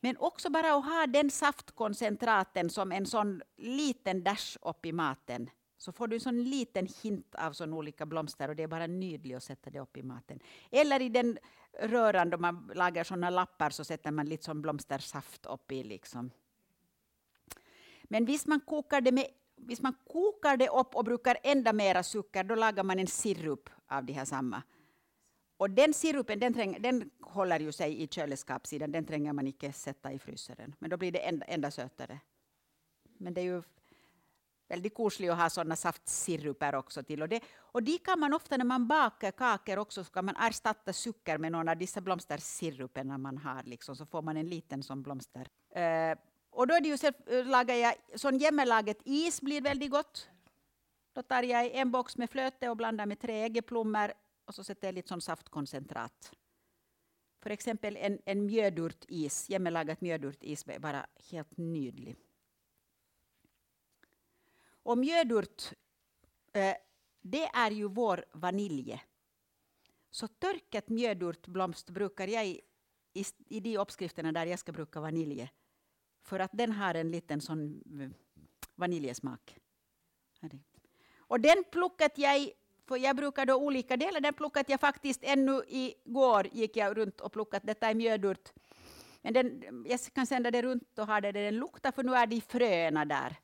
[0.00, 5.50] Men också bara att ha den saftkoncentraten som en sån liten dash upp i maten.
[5.82, 8.86] Så får du en sån liten hint av sån olika blomster och det är bara
[8.86, 10.40] nydligt att sätta det upp i maten.
[10.70, 11.38] Eller i den
[11.80, 15.84] röran då man lagar såna lappar så sätter man lite sån blomstersaft upp i.
[15.84, 16.30] Liksom.
[18.02, 19.26] Men visst man kokar det med
[19.56, 23.70] Visst man kokar det upp och brukar ända mera socker, då lagar man en sirup
[23.86, 24.62] av de här samma.
[25.56, 29.72] Och den sirupen den, träng, den håller ju sig i kylskåpssidan, den tränger man inte
[29.72, 30.74] sätta i frysaren.
[30.78, 32.20] Men då blir det ända, ända sötare.
[33.18, 33.62] Men det är ju
[34.72, 37.22] väldigt kuslig att ha sådana saftsiruper också till.
[37.22, 37.40] Och, det,
[37.72, 41.38] och de kan man ofta när man bakar kakor också, så kan man ersätta socker
[41.38, 45.48] med någon av dessa blomstersiruperna man har, liksom, så får man en liten sån blomster.
[45.74, 46.18] Eh,
[46.50, 50.28] och då är det ju så, eh, lagar jag, sån hemmalaget is blir väldigt gott.
[51.14, 54.12] Då tar jag en box med flöte och blandar med tre äggeplommor
[54.46, 56.32] och så sätter jag lite sån saftkoncentrat.
[57.42, 62.16] För exempel en, en mjödurtis, hemmalagat mjödurtis är bara helt nydlig.
[64.82, 65.72] Och mjödurt,
[66.52, 66.74] eh,
[67.20, 69.00] det är ju vår vanilje.
[70.10, 72.60] Så törkat mjödurtblomst brukar jag i,
[73.12, 75.50] i, i de uppskrifterna där jag ska bruka vanilje.
[76.22, 78.10] För att den har en liten sån eh,
[78.74, 79.58] vaniljesmak.
[81.16, 82.50] Och den plockat jag
[82.86, 84.20] för jag brukar då olika delar.
[84.20, 86.48] Den plockade jag faktiskt ännu igår.
[86.52, 87.62] gick jag runt och plockat.
[87.66, 88.52] Detta är mjödurt.
[89.22, 92.14] Men den, jag kan sända det runt och ha det där den luktar, för nu
[92.14, 93.36] är de fröna där.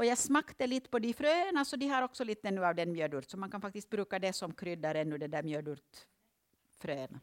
[0.00, 2.92] Och jag smakade lite på de fröna, så de har också lite nu av den
[2.92, 3.30] mjödurt.
[3.30, 7.20] Så man kan faktiskt bruka det som kryddar ännu, det där mjödurtfröna.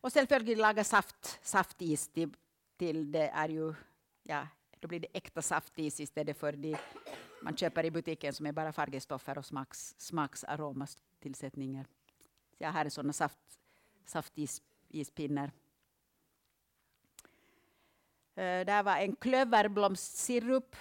[0.00, 2.30] Och självklart laga saft, saftis till,
[2.76, 3.74] till det är ju,
[4.22, 4.48] ja,
[4.80, 6.78] då blir det äkta saftis istället för det
[7.42, 11.86] man köper i butiken som är bara färgstoffer och smaks, smaksaromatillsättningar.
[12.50, 13.60] Så jag har sådana saft,
[14.04, 15.52] saftispinnar.
[18.38, 20.76] Eh, Där var en klöverblomstsirup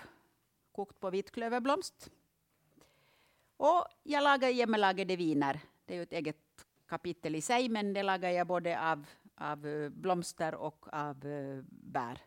[0.72, 2.12] kokt på vitklöverblomst.
[3.58, 5.60] Och jag lagade hemmalagade viner.
[5.86, 9.06] Det är ju ett eget kapitel i sig, men det lagar jag både av,
[9.36, 12.22] av eh, blomster och av eh, bär.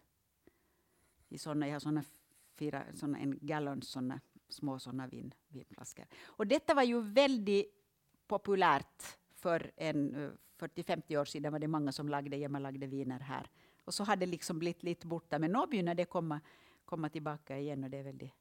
[1.28, 2.04] I såna, jag har såna
[2.58, 6.06] fyra, såna, en gallon såna små såna vin, vinflaskor.
[6.26, 7.74] Och detta var ju väldigt
[8.26, 9.02] populärt
[9.34, 13.46] för en 40-50 år sedan var det många som lagde hemmalagda viner här.
[13.84, 16.40] Och så hade det liksom blivit lite borta, men nu börjar det komma,
[16.84, 18.32] komma tillbaka igen och det är väldigt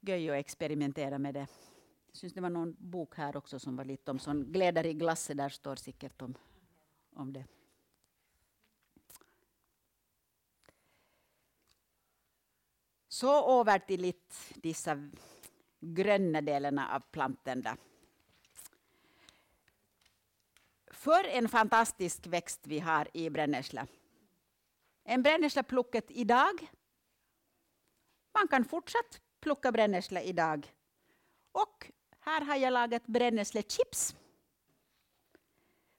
[0.00, 1.46] göj att experimentera med det.
[2.06, 4.94] Jag syns det var någon bok här också som var lite om sån glädjer i
[4.94, 6.34] glass, där står säkert om,
[7.14, 7.44] om det.
[13.08, 15.10] Så över till lite dessa
[15.80, 17.64] gröna delarna av plantan.
[21.08, 23.86] För en fantastisk växt vi har i brännässla.
[25.04, 26.70] En brännässla plockad idag.
[28.34, 30.74] Man kan fortsatt plocka brännässla idag.
[31.52, 31.90] Och
[32.20, 34.16] här har jag lagat brännässlechips.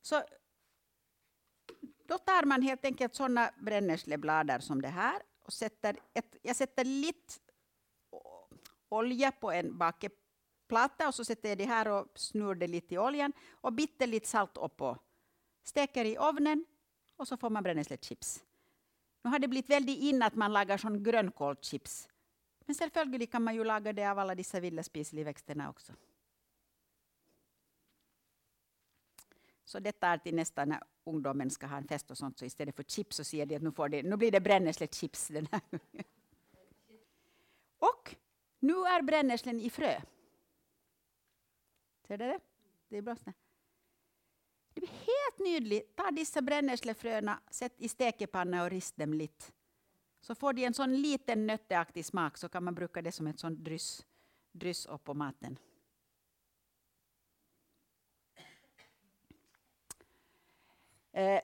[0.01, 0.23] Så
[2.05, 6.83] då tar man helt enkelt sådana brännässleblader som det här och sätter ett, jag sätter
[6.83, 7.33] lite
[8.89, 9.77] olja på en
[10.69, 14.07] platta och så sätter jag det här och snurrar det lite i oljan och biter
[14.07, 14.97] lite salt uppå.
[15.63, 16.65] Steker i ugnen
[17.15, 18.43] och så får man brännässlechips.
[19.21, 22.09] Nu har det blivit väldigt in att man lagar sån grönkålchips.
[22.65, 25.93] Men självklart kan man ju laga det av alla dessa vilda växterna också.
[29.65, 32.75] Så detta är till nästa när ungdomen ska ha en fest och sånt, så istället
[32.75, 35.61] för chips så säger de att nu, får det, nu blir det brännässlechips den här
[37.79, 38.15] Och
[38.59, 40.01] nu är brännässlen i frö.
[42.09, 42.39] Ser du det?
[42.89, 43.15] Det är bra.
[44.73, 45.95] Det blir helt nydligt.
[45.95, 49.45] Ta dessa brännässlefröna, sätt i stekepanna och rist dem lite.
[50.21, 53.39] Så får de en sån liten nötteaktig smak så kan man bruka det som ett
[53.39, 54.05] sånt dryss,
[54.51, 55.57] dryss upp på maten.
[61.11, 61.41] Eh,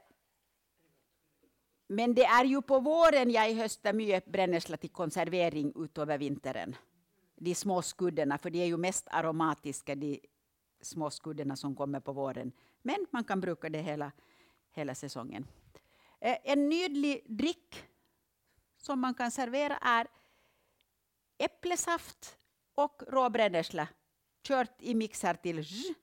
[1.88, 6.76] men det är ju på våren jag höstar mycket brännässla till konservering utöver vintern.
[7.36, 10.22] De små skuddarna, för de är ju mest aromatiska, de
[10.82, 12.52] småskuddarna som kommer på våren.
[12.82, 14.12] Men man kan bruka det hela,
[14.72, 15.48] hela säsongen.
[16.20, 17.84] Eh, en nydlig dryck
[18.78, 20.08] som man kan servera är
[21.38, 22.38] äpplesaft
[22.76, 23.88] och råbrännässla
[24.44, 25.94] kört i mixer till zzz.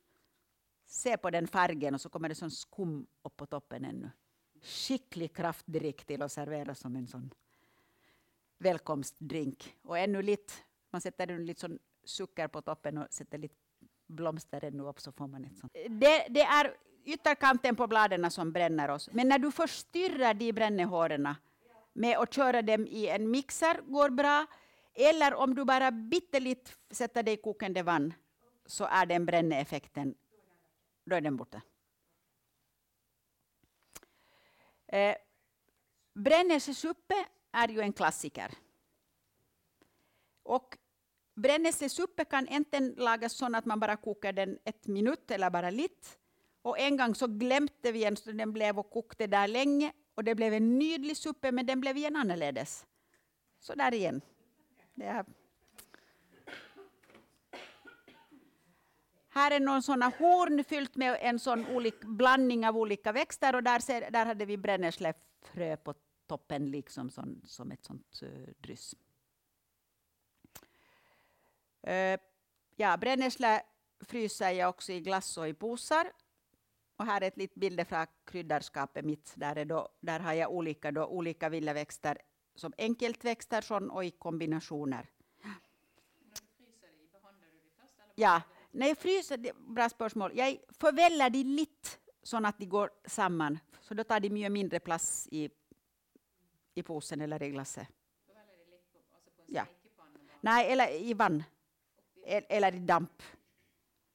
[0.87, 4.11] Se på den färgen och så kommer det sån skum upp på toppen ännu.
[4.63, 7.35] Skicklig kraftdryck till att servera som en sån
[8.59, 9.77] välkomstdrink.
[9.83, 10.53] Och ännu lite,
[10.91, 13.55] man sätter lite sån socker på toppen och sätter lite
[14.13, 15.73] blomster nu upp så får man ett sånt.
[15.75, 19.09] Eh, det, det är ytterkanten på bladen som bränner oss.
[19.13, 21.29] Men när du förstyrrar de brännehåren
[21.93, 24.47] med att köra dem i en mixer går bra.
[24.95, 28.15] Eller om du bara bitterligt sätter det i kokande vatten
[28.67, 30.15] så är den bränneeffekten,
[31.05, 31.63] då är den borta.
[34.87, 35.17] Eh,
[36.15, 37.15] Brännässelsuppe
[37.53, 38.55] är ju en klassiker.
[40.43, 40.79] Och
[41.35, 46.09] brännässelsuppe kan inte lagas så att man bara kokar den ett minut eller bara lite.
[46.63, 50.25] Och en gång så glömde vi en, så den blev och kokte där länge och
[50.25, 52.87] det blev en nydlig suppe, men den blev igen annorledes.
[53.61, 54.21] Så där igen.
[54.95, 55.25] Det
[59.35, 63.63] Här är någon såna horn fyllt med en sån olik, blandning av olika växter och
[63.63, 65.95] där, ser, där hade vi brännässlefrö på
[66.27, 68.95] toppen liksom som, som ett sånt eh, uh, dryss.
[72.77, 73.63] Ja, brännässla
[74.01, 76.13] fryser jag också i glass och i påsar.
[76.97, 79.33] Och här är ett litet bilder från kryddarskapet mitt.
[79.37, 82.19] Där, är då, där har jag olika, då, olika villaväxter
[82.55, 85.11] som enkeltväxter och i kombinationer.
[88.15, 90.33] Ja, när jag fryser, bra spörsmål.
[90.35, 91.89] Jag förväller de lite
[92.23, 93.59] så att de går samman.
[93.81, 95.51] Så då tar de mycket mindre plats i,
[96.75, 97.89] i påsen eller i glaset.
[99.47, 99.67] Ja.
[100.41, 101.45] Nej, eller i vann.
[102.25, 103.23] Eller i damp.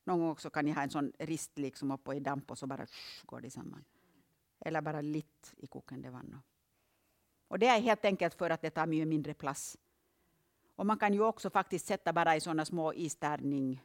[0.03, 2.67] Någon gång också kan ni ha en sån rist liksom uppe i damp och så
[2.67, 3.85] bara shh, går det samman.
[4.59, 6.41] Eller bara lite i kokande vatten.
[7.47, 9.77] Och det är helt enkelt för att det tar mycket mindre plats.
[10.75, 13.81] Och man kan ju också faktiskt sätta bara i sådana små istärning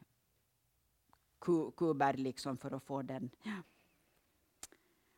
[1.76, 3.30] kuber liksom för att få den.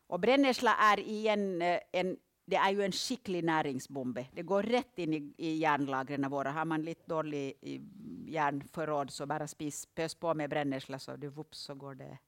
[0.07, 4.27] Och brännässla är igen en, eh, det är ju en skicklig näringsbombe.
[4.33, 6.51] Det går rätt in i, i järnlagren våra.
[6.51, 7.55] Har man lite dålig
[8.27, 12.19] järnförråd så bara spis, pös på med brännässla så det whoops, så går det,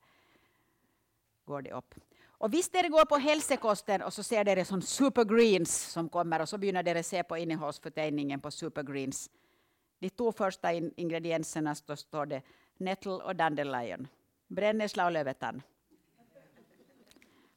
[1.44, 1.94] går det upp.
[2.38, 6.40] Och visst när det går på hälsokosten och så ser det som supergreens som kommer
[6.42, 9.30] och så börjar det se på innehållsförteckningen på supergreens.
[9.98, 12.42] De två första in, ingredienserna så står det
[12.76, 14.08] nettle och dandelion,
[14.48, 15.62] brännässla och lövetann.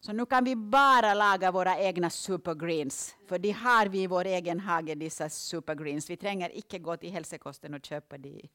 [0.01, 4.25] Så nu kan vi bara laga våra egna supergreens, för de har vi i vår
[4.25, 6.09] egen hage, dessa supergreens.
[6.09, 8.49] Vi tränger icke gå till hälsokosten och köpa de.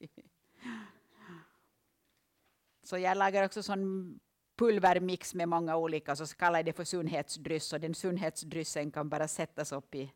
[2.83, 4.21] Så jag lagar också sån
[4.57, 9.29] pulvermix med många olika, så kallar jag det för sundhetsdryss, och den sundhetsdryssen kan bara
[9.29, 10.13] sättas upp i,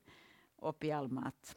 [0.63, 1.57] upp i all mat.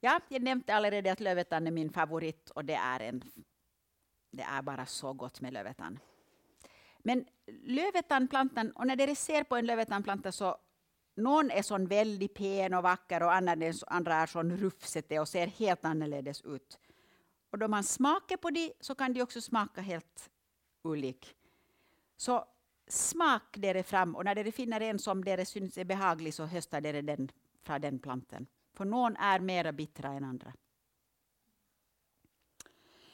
[0.00, 3.22] Ja, jag nämnde allerede att lövetann är min favorit och det är, en,
[4.32, 5.98] det är bara så gott med lövetan.
[6.98, 10.56] Men lövetanplantan, och när ni ser på en lövetanplanta så
[11.14, 15.84] någon är sån väldigt pen och vacker och andra är sån rufsete och ser helt
[15.84, 16.78] annorledes ut.
[17.50, 20.30] Och då man smakar på det så kan de också smaka helt
[20.82, 21.36] olik.
[22.16, 22.44] Så
[22.88, 26.80] smak det fram och när ni finner en som det syns är behaglig så höstar
[26.80, 27.30] det den
[27.62, 28.46] från den planten.
[28.74, 30.52] För någon är mera bittra än andra.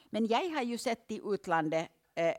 [0.09, 2.35] Men jag har ju sett i utlandet eh,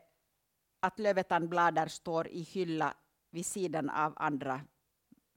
[0.79, 2.93] att lövetandbladar står i hylla
[3.29, 4.61] vid sidan av andra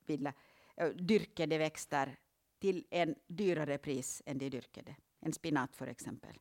[0.06, 0.32] villa,
[0.76, 2.16] eh, dyrkade växter
[2.58, 4.96] till en dyrare pris än de dyrkade.
[5.20, 6.38] En spinat för exempel.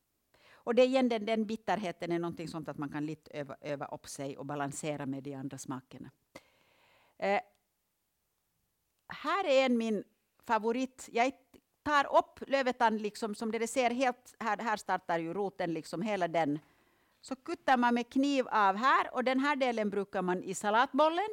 [0.53, 3.57] Och det är igen den, den bitterheten är någonting sånt att man kan lite öva,
[3.61, 6.11] öva upp sig och balansera med de andra smakerna.
[7.17, 7.41] Eh,
[9.07, 10.03] här är en min
[10.43, 11.09] favorit.
[11.11, 11.25] Jag
[11.83, 16.27] tar upp lövetan, liksom som det ser helt, här, här startar ju roten liksom hela
[16.27, 16.59] den.
[17.21, 21.29] Så kuttar man med kniv av här och den här delen brukar man i salatbollen.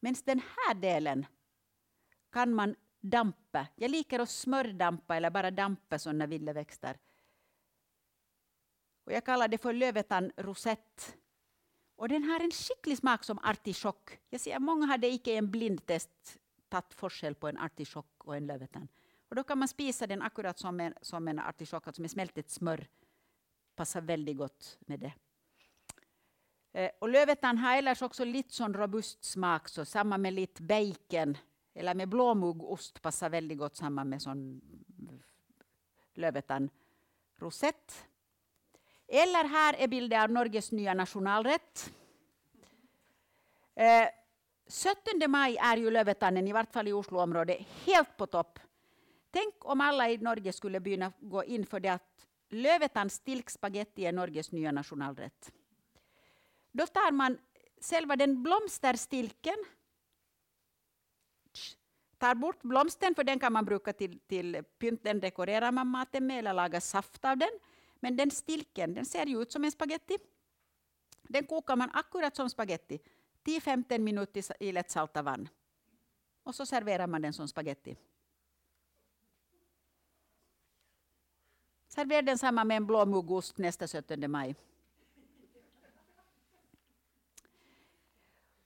[0.00, 1.26] Men den här delen
[2.32, 3.66] kan man dampa.
[3.76, 6.98] Jag liker att smördampa eller bara dampa sådana villeväxter.
[9.04, 11.16] Och jag kallar det för lövetan rosett.
[11.96, 14.18] Och den har en skicklig smak som artichock.
[14.30, 18.88] Jag ser många hade icke en blindtest tagit forskel på en artichock och en lövetan.
[19.34, 22.50] Och då kan man spisa den akkurat som en, som en artichock, alltså med smältet
[22.50, 22.86] smör.
[23.76, 25.12] Passar väldigt gott med det.
[26.72, 31.38] Eh, och lövetan har annars också lite sån robust smak, så samma med lite bacon
[31.74, 34.60] eller med blåmuggost passar väldigt gott samman med sån
[36.14, 36.70] lövetan
[37.36, 38.06] rosett.
[39.08, 41.92] Eller här är bilder av Norges nya nationalrätt.
[43.74, 44.08] Eh,
[44.66, 48.58] 17 maj är ju Lövetannen, i vart fall i Osloområdet, helt på topp.
[49.34, 54.12] Tänk om alla i Norge skulle börja gå in för det att Lövetans stilkspagetti är
[54.12, 55.52] Norges nya nationalrätt.
[56.72, 57.38] Då tar man
[57.80, 59.54] själva den blomsterstilken,
[62.18, 66.26] tar bort blomsten, för den kan man bruka till, till pynt, den dekorerar man maten
[66.26, 67.50] med eller lagar saft av den.
[68.00, 70.18] Men den stilken den ser ju ut som en spagetti.
[71.22, 72.98] Den kokar man akkurat som spagetti,
[73.44, 75.48] 10-15 minuter i lättsalta vann.
[76.42, 77.48] Och så serverar man den som
[81.94, 82.00] spagetti.
[82.00, 84.54] Servera den samma med en blåmuggost nästa 17 maj.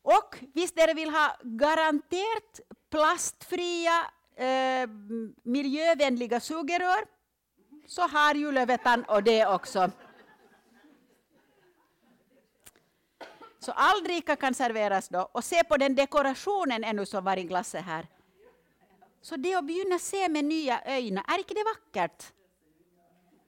[0.02, 2.60] Och visst där vill ha garanterat
[2.90, 4.88] plastfria, eh,
[5.44, 7.06] miljövänliga sugerör,
[7.86, 9.90] så har ju Lövetan och det också.
[13.60, 15.28] Så all dricka kan serveras då.
[15.34, 18.06] Och se på den dekorationen ännu som var i glaset här.
[19.22, 22.32] Så det att begynna se med nya ögon, är inte det vackert?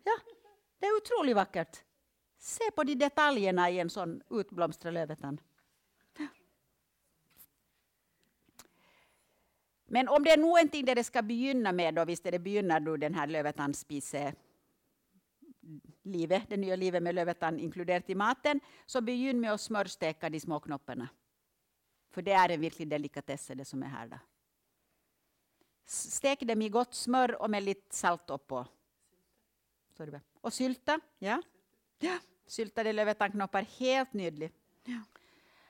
[0.04, 0.12] Ja,
[0.78, 1.84] det är otroligt vackert.
[2.38, 5.40] Se på de detaljerna i en sån utblomstrad lövetann.
[9.86, 12.96] Men om det är någonting det ska begynna med, då, visst är det begynnar nu
[12.96, 14.34] den här lövetandspise
[16.02, 20.40] livet, det nya livet med lövetan inkluderat i maten, så begynn med att smörsteka de
[20.40, 21.08] små knopparna.
[22.10, 24.08] För det är en verklig delikatess det som är här.
[24.08, 24.18] Då.
[25.86, 28.66] Stek dem i gott smör och med lite salt uppå.
[30.40, 31.00] Och sylta.
[31.18, 31.42] Ja.
[31.98, 32.18] Ja.
[32.46, 34.52] Syltade lövetannknoppar, helt nydlig.
[34.84, 35.00] Ja.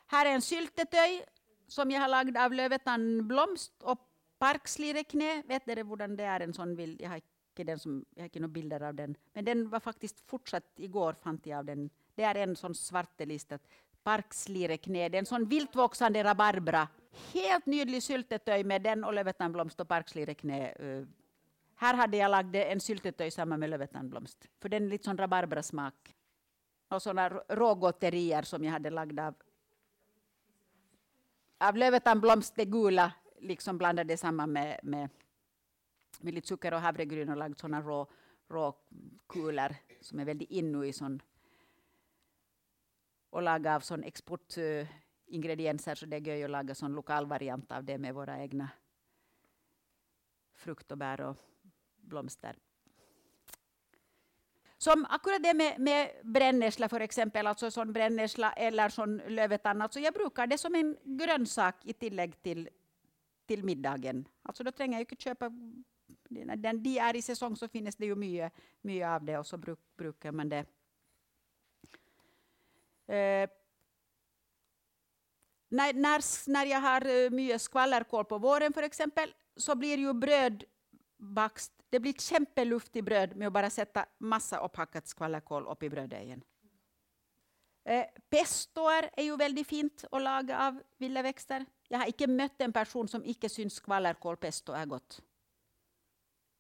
[0.07, 1.25] Här är en syltetöj
[1.67, 3.99] som jag har lagd av lövetannblomst och
[4.39, 5.43] parkslireknä.
[5.47, 6.41] Vet ni hur det är?
[6.41, 7.01] En sån bild.
[7.01, 9.17] Jag har inte, den som, jag har inte några bilder av den.
[9.33, 11.91] Men den var faktiskt fortsatt igår, fann jag av den.
[12.15, 13.59] Det är en sån svartelistad
[14.03, 15.09] parkslireknä.
[15.09, 16.89] Det är en sån viltvoxande rabarbra.
[17.33, 20.75] Helt nydlig syltetöj med den och lövetannblomst och parkslireknä.
[20.81, 21.07] Uh,
[21.81, 24.49] här hade jag lagt en syltetöj samman med lövetandblomst.
[24.61, 26.15] För den är lite sån rabarbrasmak.
[26.89, 29.35] Och såna rågotterier som jag hade lagt av
[31.59, 35.09] av lövetandblomst, det gula, liksom blandade samman med, med,
[36.21, 38.07] med lite socker och havregryn och lagt såna rå,
[38.49, 41.23] råkulor som är väldigt inne i sån
[43.31, 47.85] och laga av sån exportingredienser så det är göj att laga sån lokal variant av
[47.85, 48.69] det med våra egna
[50.53, 51.37] frukt och bär och
[52.11, 52.57] blomster.
[54.79, 60.01] Som akkurat det med, med brännässla för exempel, alltså sån brännässla eller sån lövetann, alltså
[60.01, 62.69] jag brukar det som en grönsak i tillägg till,
[63.47, 64.29] till middagen.
[64.43, 65.51] Alltså då tränger jag inte köpa,
[66.29, 69.57] när de är i säsong så finns det ju mycket, mycket av det och så
[69.57, 70.65] bruk, brukar man det.
[73.07, 73.51] Eh,
[75.69, 80.13] när, när, när jag har eh, mycket skvallerkål på våren för exempel, så blir ju
[80.13, 80.65] bröd
[81.17, 81.73] bakst.
[81.91, 86.43] Det blir kämpeluftigt bröd med att bara sätta massa upphackat skvallerkål upp i bröddegen.
[87.85, 91.67] Eh, pestoer är ju väldigt fint att laga av vilda växter.
[91.89, 95.23] Jag har inte mött en person som inte syns skvallerkålpesto är gott.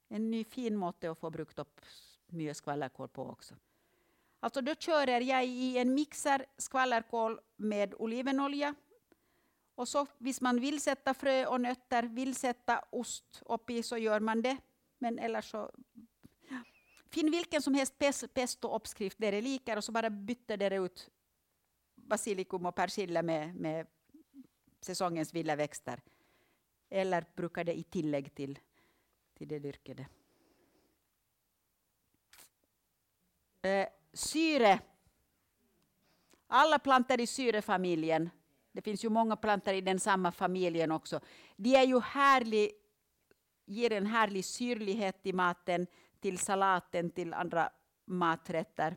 [0.09, 1.81] En ny fin måte att få brukt upp
[2.26, 3.55] mycket skvallerkål på också.
[4.41, 8.74] Alltså då kör jag i en mixer skvallerkål med olivenolja.
[9.74, 13.97] Och så, om man vill sätta frö och nötter, vill sätta ost upp i, så
[13.97, 14.57] gör man det.
[15.01, 15.71] Men eller så...
[16.49, 16.63] Ja.
[17.11, 17.99] Finn vilken som helst
[18.35, 21.11] pesto-uppskrift där det likar och så bara bytte det ut
[21.95, 23.87] basilikum och persilja med, med
[24.81, 26.01] säsongens vilda växter.
[26.91, 28.59] Eller brukar det i tillägg till,
[29.35, 30.07] till det dyrkade.
[33.63, 34.81] Eh, syre.
[36.47, 38.31] Alla planter i syrefamiljen,
[38.73, 41.21] det finns ju många planter i den samma familjen också,
[41.57, 42.71] de är ju härlig,
[43.71, 45.87] ger en härlig syrlighet i maten,
[46.21, 47.71] till salaten, till andra
[48.05, 48.97] maträtter.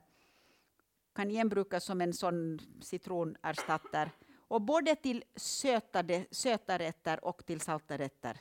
[1.16, 4.12] Kan igen brukas som en sån citronerstatter.
[4.36, 8.40] Och både till sötade, söta rätter och till salta rätter.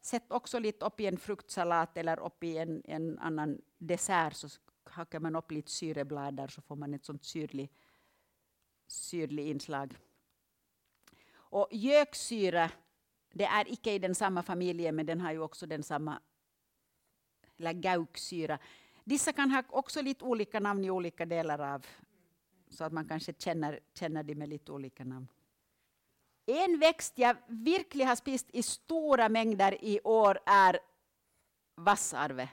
[0.00, 4.48] Sätt också lite upp i en fruktsalat eller upp i en, en annan dessert så
[4.84, 7.72] hackar man upp lite syreblad där så får man ett sånt syrligt
[8.86, 9.98] syrlig inslag.
[11.34, 12.70] Och göksyra,
[13.36, 16.20] det är icke i den samma familjen men den har ju också den samma,
[17.58, 18.58] eller gauksyra.
[19.04, 21.86] Dessa kan ha också lite olika namn i olika delar av,
[22.70, 25.28] så att man kanske känner, känner dem med lite olika namn.
[26.46, 30.78] En växt jag verkligen har spist i stora mängder i år är
[31.74, 32.48] vassarve,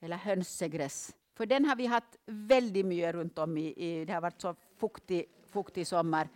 [0.00, 1.14] eller hönsegräs.
[1.34, 4.54] För den har vi haft väldigt mycket runt om i, i det har varit så
[4.76, 6.28] fuktig, fuktig sommar.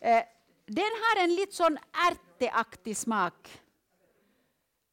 [0.00, 0.22] Eh,
[0.66, 1.78] den har en lite sån
[2.10, 3.60] ärteaktig smak.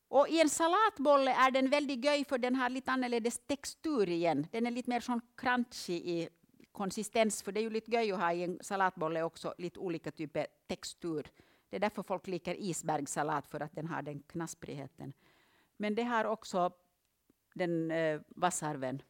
[0.08, 4.48] Och i en salatbolle är den väldigt göj för den har lite annorledes textur igen.
[4.52, 6.30] Den är lite mer sån crunchy i
[6.72, 10.12] konsistens, för det är ju lite göj att ha i en salatbolle också lite olika
[10.12, 11.28] typer textur.
[11.70, 15.14] Det är därför folk liker isbergssalat, för att den har den knasprigheten.
[15.78, 16.72] Men det har också
[17.54, 19.02] den eh, vassarven.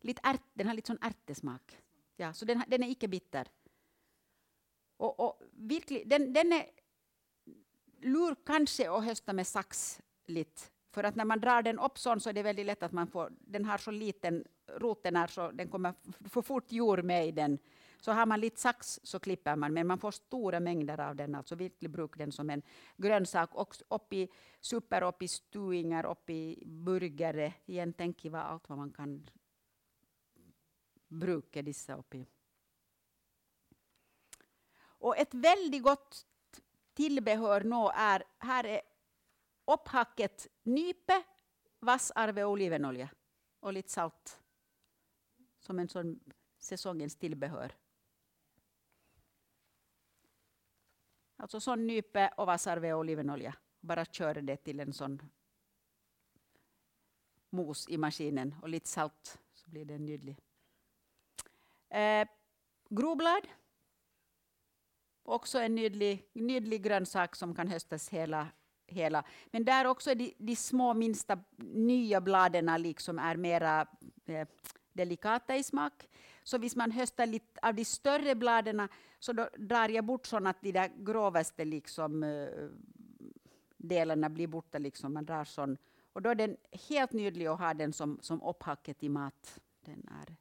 [0.00, 1.78] Lite ärt, den har lite sån ärtesmak.
[2.16, 3.48] Ja, så den, den är icke bitter.
[4.98, 6.66] Och, och virkelig, den, den är
[8.00, 10.62] lur kanske att hösta med sax lite.
[10.90, 13.06] För att när man drar den upp sån så är det väldigt lätt att man
[13.06, 14.44] får, den har så liten,
[14.76, 15.94] roten är så, den kommer
[16.28, 17.58] för fort jord med i den.
[18.00, 21.34] Så har man lite sax så klipper man, men man får stora mängder av den.
[21.34, 22.62] Alltså virklig bruk den som en
[22.96, 23.54] grönsak.
[23.54, 24.28] Och upp i
[24.60, 27.52] super, upp i stuingar, upp i burgare.
[27.66, 29.30] Igen tänk vad allt vad man kan
[31.08, 32.26] bruka dessa upp i.
[34.98, 36.26] Och ett väldigt gott
[36.94, 38.80] tillbehör nå är, här är
[39.64, 41.22] upphacket nype,
[41.78, 43.10] vassarve och olivenolja
[43.60, 44.40] och lite salt.
[45.58, 46.20] Som en sån
[46.58, 47.76] säsongens tillbehör.
[51.36, 53.54] Alltså sån nype och vassarve och olivenolja.
[53.80, 55.22] Bara kör det till en sån
[57.50, 60.38] mos i maskinen och lite salt så blir den nydlig.
[61.88, 62.28] Eh,
[62.88, 63.48] groblad
[65.28, 68.48] Också en nydlig, nydlig grönsak som kan höstas hela,
[68.86, 69.24] hela.
[69.50, 71.38] Men där också de, de små minsta
[71.74, 73.86] nya bladen liksom är mera
[74.26, 74.48] eh,
[74.92, 76.08] delikata i smak.
[76.42, 80.48] Så om man höstar lite av de större bladen så då drar jag bort så
[80.48, 82.68] att de där grovaste liksom, eh,
[83.76, 84.78] delarna blir borta.
[84.78, 85.14] Liksom.
[85.14, 85.76] Man drar sån.
[86.12, 86.56] Och då är den
[86.88, 89.60] helt nydlig att ha den som, som upphacket i mat.
[89.84, 90.36] Den är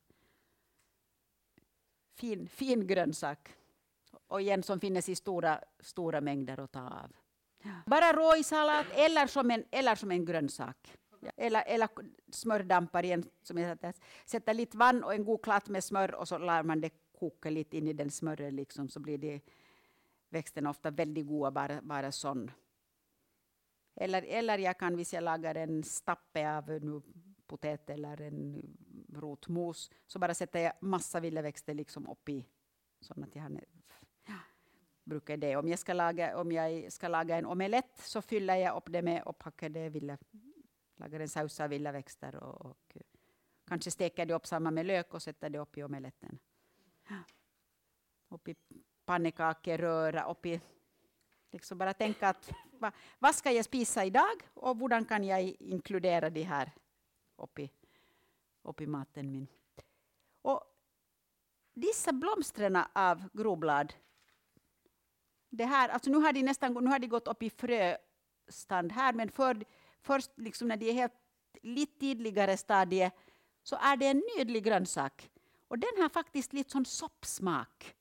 [2.15, 3.57] fin, fin grönsak
[4.27, 7.15] och igen som finns i stora, stora mängder att ta av.
[7.85, 8.33] Bara rå
[8.93, 10.97] eller som en, eller som en grönsak.
[11.37, 11.89] Eller, eller
[12.31, 13.23] smördampar igen.
[13.41, 13.93] Som jag sätter,
[14.25, 16.89] sätter lite vatten och en god klatt med smör och så lär man det
[17.19, 19.41] koka lite in i den smöret liksom, så blir det
[20.29, 22.51] växten ofta väldigt goda bara, bara sån.
[23.95, 27.01] Eller, eller jag kan, om jag lagar en stappe av nu,
[27.47, 28.63] potet eller en
[29.13, 32.45] rotmos, så bara sätter jag massa villaväxter liksom upp i,
[33.01, 33.49] så att jag har
[35.07, 35.55] brukar det.
[35.55, 39.01] Om jag ska laga, om jag ska laga en omelett så fyller jag upp det
[39.01, 40.17] med upphackade villa,
[40.95, 42.97] lagar en saus av villaväxter och, och
[43.67, 46.39] kanske steker det upp samma med lök och sätter det upp i omeletten.
[48.29, 48.55] Upp i
[49.05, 50.61] pannekakor, röra, upp i...
[51.51, 56.29] Liksom bara tänka att va, vad ska jag spisa idag och hur kan jag inkludera
[56.29, 56.71] det här
[57.37, 57.71] upp i,
[58.63, 59.47] upp i maten min.
[60.41, 60.63] Och
[61.73, 63.93] dessa blomstren av groblad
[65.49, 69.13] det här, alltså nu har de nästan nu har de gått upp i fröstand här,
[69.13, 69.63] men för,
[70.01, 71.13] först liksom när de är helt
[71.61, 73.11] lite tidigare stadie
[73.63, 75.29] så är det en nydlig grönsak.
[75.67, 77.95] Och den har faktiskt lite sån soppsmak.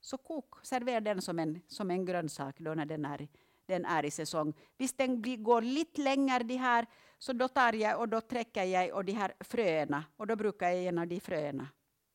[0.00, 3.28] Så kok, servera den som en, som en grönsak då när den är,
[3.66, 4.54] den är i säsong.
[4.76, 6.86] Visst den går lite längre de här,
[7.18, 10.68] så då tar jag och då träcker jag och de här fröna och då brukar
[10.68, 11.68] jag ge de fröna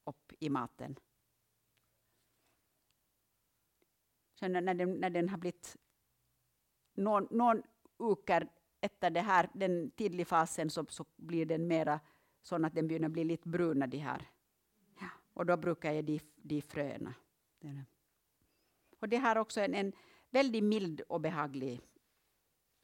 [0.06, 0.96] upp i maten.
[4.44, 5.78] Sen när den, när den har blivit
[6.94, 7.64] någon, någon
[8.00, 8.48] uker
[8.82, 12.00] efter det här, den tidiga fasen så, så blir den mera
[12.42, 13.88] så att den börjar bli lite bruna.
[13.88, 14.30] De här.
[15.00, 15.08] Ja.
[15.34, 17.14] Och då brukar jag de, de fröna.
[19.00, 19.94] Och det har också en, en
[20.30, 21.82] väldigt mild och behaglig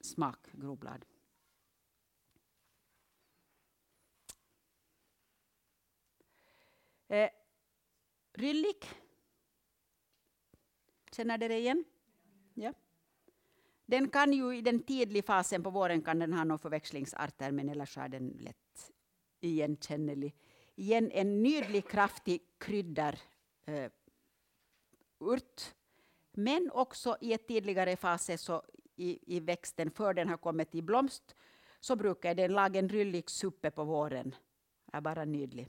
[0.02, 1.06] smak, groblad.
[7.08, 7.30] Eh,
[8.34, 8.86] ryllik
[11.20, 11.84] Känner ni det igen?
[12.54, 12.74] Ja.
[13.86, 17.70] Den kan ju i den tidiga fasen på våren kan den ha några förväxlingsarter, men
[17.70, 18.92] annars är den lätt
[19.40, 20.36] igenkännlig.
[20.76, 23.20] Igen en nydlig, kraftig kryddarurt.
[23.66, 23.92] eh,
[25.20, 25.76] urt.
[26.32, 28.64] Men också i ett tidigare fas så
[28.96, 31.36] i, i växten, för den har kommit i blomst,
[31.80, 34.36] så brukar den laga en ryllig suppe på våren.
[34.94, 35.68] är bara nydlig.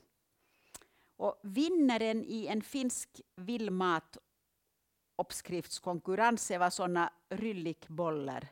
[1.16, 4.18] Och vinnaren i en finsk vildmat
[5.20, 8.48] uppskriftskonkurrens var sådana ryllikbollar.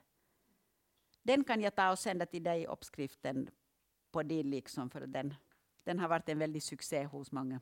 [1.22, 3.50] Den kan jag ta och sända till dig, uppskriften
[4.10, 5.34] på din, liksom, för den,
[5.84, 7.60] den har varit en väldig succé hos många.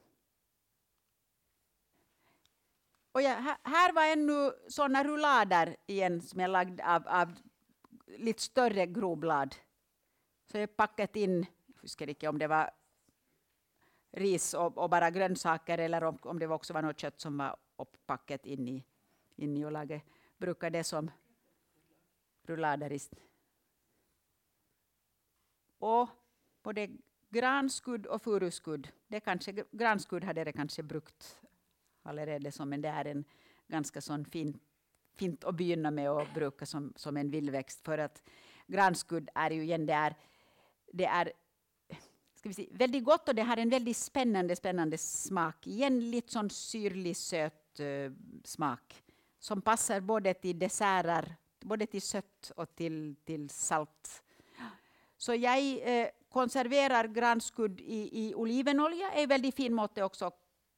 [3.12, 7.32] Och ja, här var ännu sådana rullader igen som jag lagd av, av
[8.06, 9.54] lite större groblad.
[10.52, 12.70] Så jag packat in, jag huskar inte om det var
[14.12, 17.56] ris och, och, bara grönsaker eller om, om det också var något kött som var
[17.76, 18.84] upppackat in i,
[19.36, 20.00] in
[20.38, 21.10] brukar det som
[22.42, 23.14] rulladerist.
[25.78, 26.08] Och
[26.62, 26.88] både
[27.28, 31.40] granskudd och furuskudd, det kanske, granskudd hade det kanske brukt
[32.02, 33.24] allerede, men det är en
[33.68, 34.58] ganska sån fin,
[35.14, 37.84] fint att begynna med och bruka som, som en vildväxt.
[37.84, 38.22] För att
[38.66, 40.14] granskudd är ju igen, det är,
[40.92, 41.32] det är
[42.34, 45.66] ska vi se, väldigt gott och det har en väldigt spännande, spännande smak.
[45.66, 48.12] Igen lite sån syrlig, söt uh,
[48.44, 49.02] smak
[49.46, 54.22] som passar både till desserter, både till sött och till, till salt.
[55.16, 59.12] Så jag eh, konserverar granskudd i, i olivenolja.
[59.12, 60.30] är väldigt fin måte också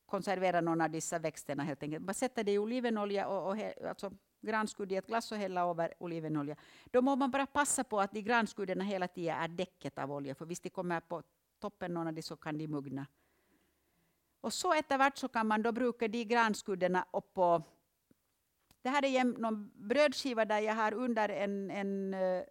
[0.06, 2.04] konservera någon av dessa växterna helt enkelt.
[2.04, 5.94] Man sätter det i olivenolja och, och alltså granskudd i ett glas och hälla över
[5.98, 6.56] olivenolja.
[6.90, 10.34] Då må man bara passa på att de granskuddarna hela tiden är däcket av olja,
[10.34, 11.22] för visst de kommer på
[11.60, 13.06] toppen någon av de så kan de mugna.
[14.40, 17.62] Och så efterhvert så kan man då bruka de granskuddarna upp på
[18.82, 22.42] det här är någon brödskiva där jag har under en, en uh,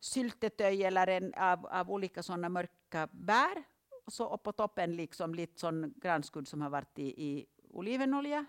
[0.00, 3.64] syltetöj eller en, av, av olika sådana mörka bär.
[4.06, 8.46] Och så upp på toppen liksom lite sån granskudd som har varit i, i olivenolja.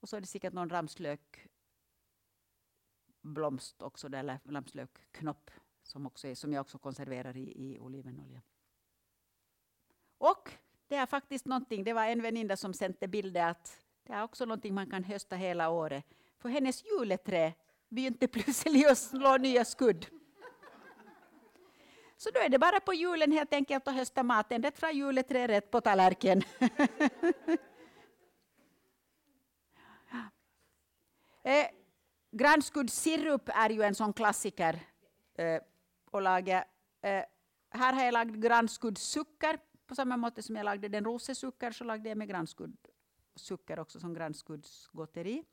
[0.00, 1.48] Och så är det säkert någon ramslök
[3.22, 5.50] blomst också, eller ramslökknopp
[5.82, 8.42] som, också är, som jag också konserverar i, i olivenolja.
[10.18, 10.52] Och
[10.86, 14.44] det är faktiskt någonting, det var en väninna som sände bilder att det är också
[14.44, 16.04] någonting man kan hösta hela året.
[16.38, 17.54] För hennes juleträ
[17.88, 20.06] begynte plötsligt att slå nya skudd.
[22.16, 25.50] Så då är det bara på julen helt enkelt att hösta maten rätt från juleträdet
[25.50, 26.42] rätt på tallerken.
[31.42, 31.66] eh,
[32.30, 34.80] Grannskudssirup är ju en sån klassiker
[35.38, 35.60] eh,
[36.12, 36.64] att laga.
[37.02, 37.24] Eh,
[37.70, 42.08] här har jag lagt grannskuddssocker på samma måte som jag lagde den rosesucker så lagde
[42.08, 42.28] jag med
[43.36, 45.44] socker också som grannskuddsgotteri.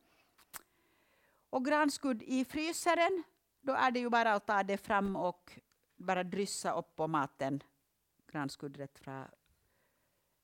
[1.50, 3.24] Och grannskudd i frysaren,
[3.62, 5.60] då är det ju bara att ta det fram och
[5.96, 7.64] bara dryssa upp på maten.
[8.28, 9.26] Granskudd rätt från,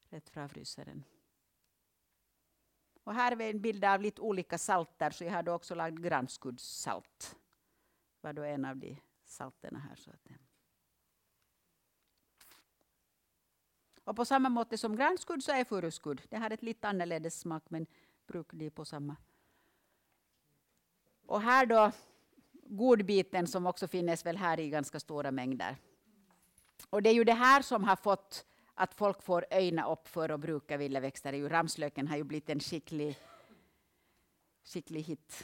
[0.09, 1.03] rätt från frysaren.
[3.03, 5.97] Och här är en bild av lite olika salter, så jag har då också lagt
[5.97, 7.37] granskuddssalt.
[8.21, 9.95] Det var då en av de salterna här.
[9.95, 10.27] Så att
[14.09, 16.21] Och på samma måte som grannskudd så är furuskudd.
[16.29, 17.85] Det har ett lite annorlunda smak, men
[18.27, 19.15] brukar de på samma.
[21.25, 21.91] Och här då
[22.53, 25.77] godbiten som också finns väl här i ganska stora mängder.
[26.89, 30.29] Och det är ju det här som har fått att folk får öjna upp för
[30.29, 31.49] att bruka vilda växter.
[31.49, 33.17] Ramslöken har ju blivit en skicklig,
[34.63, 35.43] skicklig hit.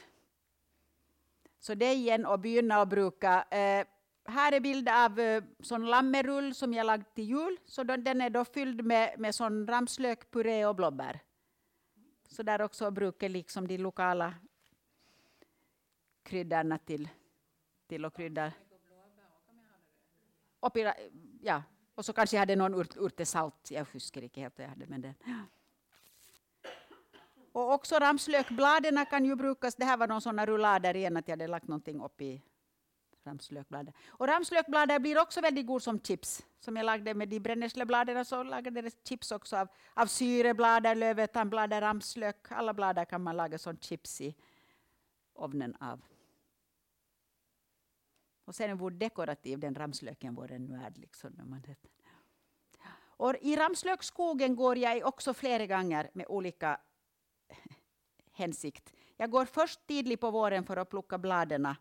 [1.59, 3.43] Så det är igen att begynna att bruka.
[3.43, 3.87] Eh,
[4.25, 7.57] här är bild av eh, sån lammerull som jag lagt till jul.
[7.65, 11.19] Så den är då fylld med, med sån ramslökpuré och blåbär.
[12.27, 14.33] Så där också brukar liksom de lokala
[16.23, 17.09] kryddorna till,
[17.87, 18.51] till att krydda.
[20.59, 20.77] Och,
[21.41, 21.63] ja,
[21.95, 23.71] och så kanske jag hade någon urt, urtesalt.
[23.71, 24.85] Jag huskar inte helt jag hade.
[24.85, 25.13] Men den.
[27.51, 29.75] Och också ramslökbladen kan ju brukas.
[29.75, 32.41] Det här var någon sådana rullader igen, att jag hade lagt någonting upp i
[33.27, 33.95] ramslökbladet.
[34.07, 36.45] Och ramslökbladet blir också väldigt god som chips.
[36.59, 41.81] Som jag lagde med de brännässlebladen så lagade jag chips också av, av syreblader, lövetandblader,
[41.81, 42.51] ramslök.
[42.51, 44.35] Alla blader kan man laga som chips i
[45.33, 46.01] ovnen av.
[48.45, 50.93] Och sen hur dekorativ den ramslöken var ännu är.
[50.95, 51.61] Liksom, när man
[53.17, 56.79] och I ramslöksskogen går jag också flera gånger med olika
[58.31, 58.93] hänsikt.
[59.17, 61.75] Jag går först tidigt på våren för att plocka bladen,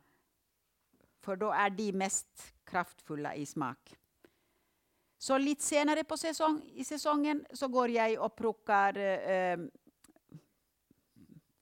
[1.24, 3.96] för då är de mest kraftfulla i smak.
[5.18, 9.58] Så lite senare på säsong, i säsongen så går jag och plockar eh,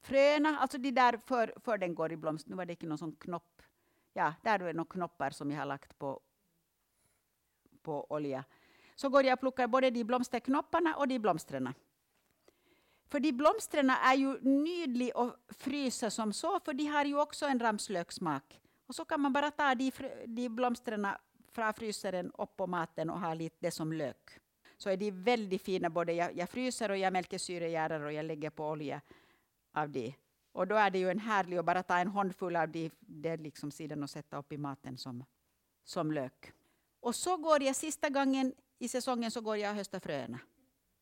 [0.01, 2.47] fröna, alltså de där för, för den går i blomst.
[2.47, 3.63] Nu var det inte någon sån knopp.
[4.13, 6.21] Ja, där är några knoppar som jag har lagt på,
[7.83, 8.45] på olja.
[8.95, 11.75] Så går jag och plockar både de blomsterknopparna och de blomstren.
[13.09, 17.47] För de blomstren är ju nydliga att frysa som så, för de har ju också
[17.47, 18.62] en ramslökssmak.
[18.93, 19.93] Och så kan man bara ta de,
[20.27, 21.07] de blomstren
[21.53, 24.31] från frysaren upp på maten och ha lite det som lök.
[24.77, 25.91] Så är de väldigt fina.
[25.91, 29.01] Både jag, jag fryser och jag mälkesyrejärar och jag lägger på olja
[29.75, 30.15] av det.
[30.53, 33.37] Och då är det ju en härlig att bara ta en handfull av de, det
[33.37, 35.25] liksom sidan och sätta upp i maten som,
[35.85, 36.53] som lök.
[37.01, 40.39] Och så går jag sista gången i säsongen så går jag och höstar fröna.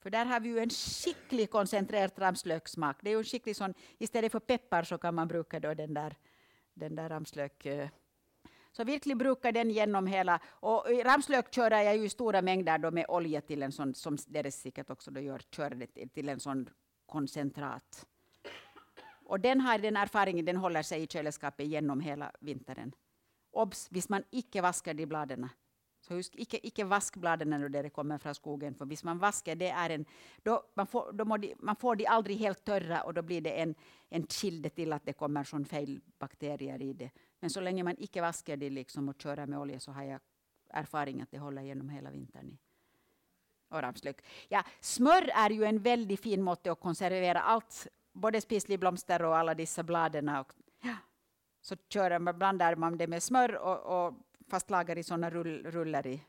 [0.02, 2.96] För där har vi ju en skicklig koncentrerad ramslökssmak.
[3.02, 5.94] Det är ju en skicklig sån, istället för peppar så kan man bruka då den
[5.94, 6.16] där,
[6.80, 7.66] den där ramslök.
[7.66, 7.88] Eh,
[8.72, 10.40] så verkligen brukar den genom hela.
[10.44, 14.16] Och ramslök kör jag ju i stora mängder då med olja till en sån, som
[14.26, 16.70] deras säkert också då gör, kör det till, till en sån
[17.06, 18.06] koncentrat.
[19.24, 22.92] Och den har den erfaringen, den håller sig i kylskåpet genom hela vintern.
[23.52, 25.48] Obs, visst man icke vaskar de bladen.
[26.10, 29.54] Så husk, icke, icke vask bladen när det kommer från skogen, för visst man vaskar,
[29.54, 30.04] det är en,
[30.42, 33.60] då, man, får, då de, man får de aldrig helt torra och då blir det
[33.60, 33.74] en,
[34.08, 37.10] en kilde till att det kommer sån fel bakterier i det.
[37.40, 40.20] Men så länge man icke vaskar det liksom och kör med olja så har jag
[40.70, 42.58] erfaring att det håller genom hela vintern.
[43.68, 43.82] Och
[44.48, 49.54] Ja, smör är ju en väldigt fin måte att konservera allt, både spisligblomster och alla
[49.54, 50.28] dessa bladen.
[50.28, 50.52] Och,
[50.82, 50.96] ja.
[51.60, 54.14] Så kör man, blandar man det med smör och, och
[54.50, 56.22] fast lagar i sådana rull, rullar i.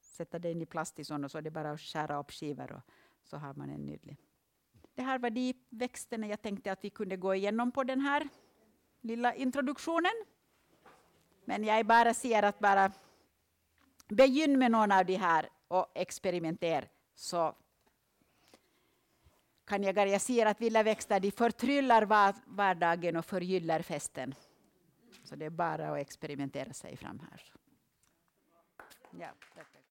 [0.00, 2.72] Sätta det in i plast i sådana, så är det bara att skära upp skivor
[2.72, 2.82] och
[3.22, 4.16] så har man en nydlig.
[4.94, 8.28] Det här var de växterna jag tänkte att vi kunde gå igenom på den här
[9.00, 10.12] lilla introduktionen.
[11.44, 12.92] Men jag bara säger att bara
[14.08, 17.54] begynn med någon av de här och experimentera så
[19.64, 22.06] kan jag, jag ser att vilda växter de förtryllar
[22.46, 24.34] vardagen och förgyllar festen.
[25.24, 27.42] Så det är bara att experimentera sig fram här.
[29.10, 29.28] Ja,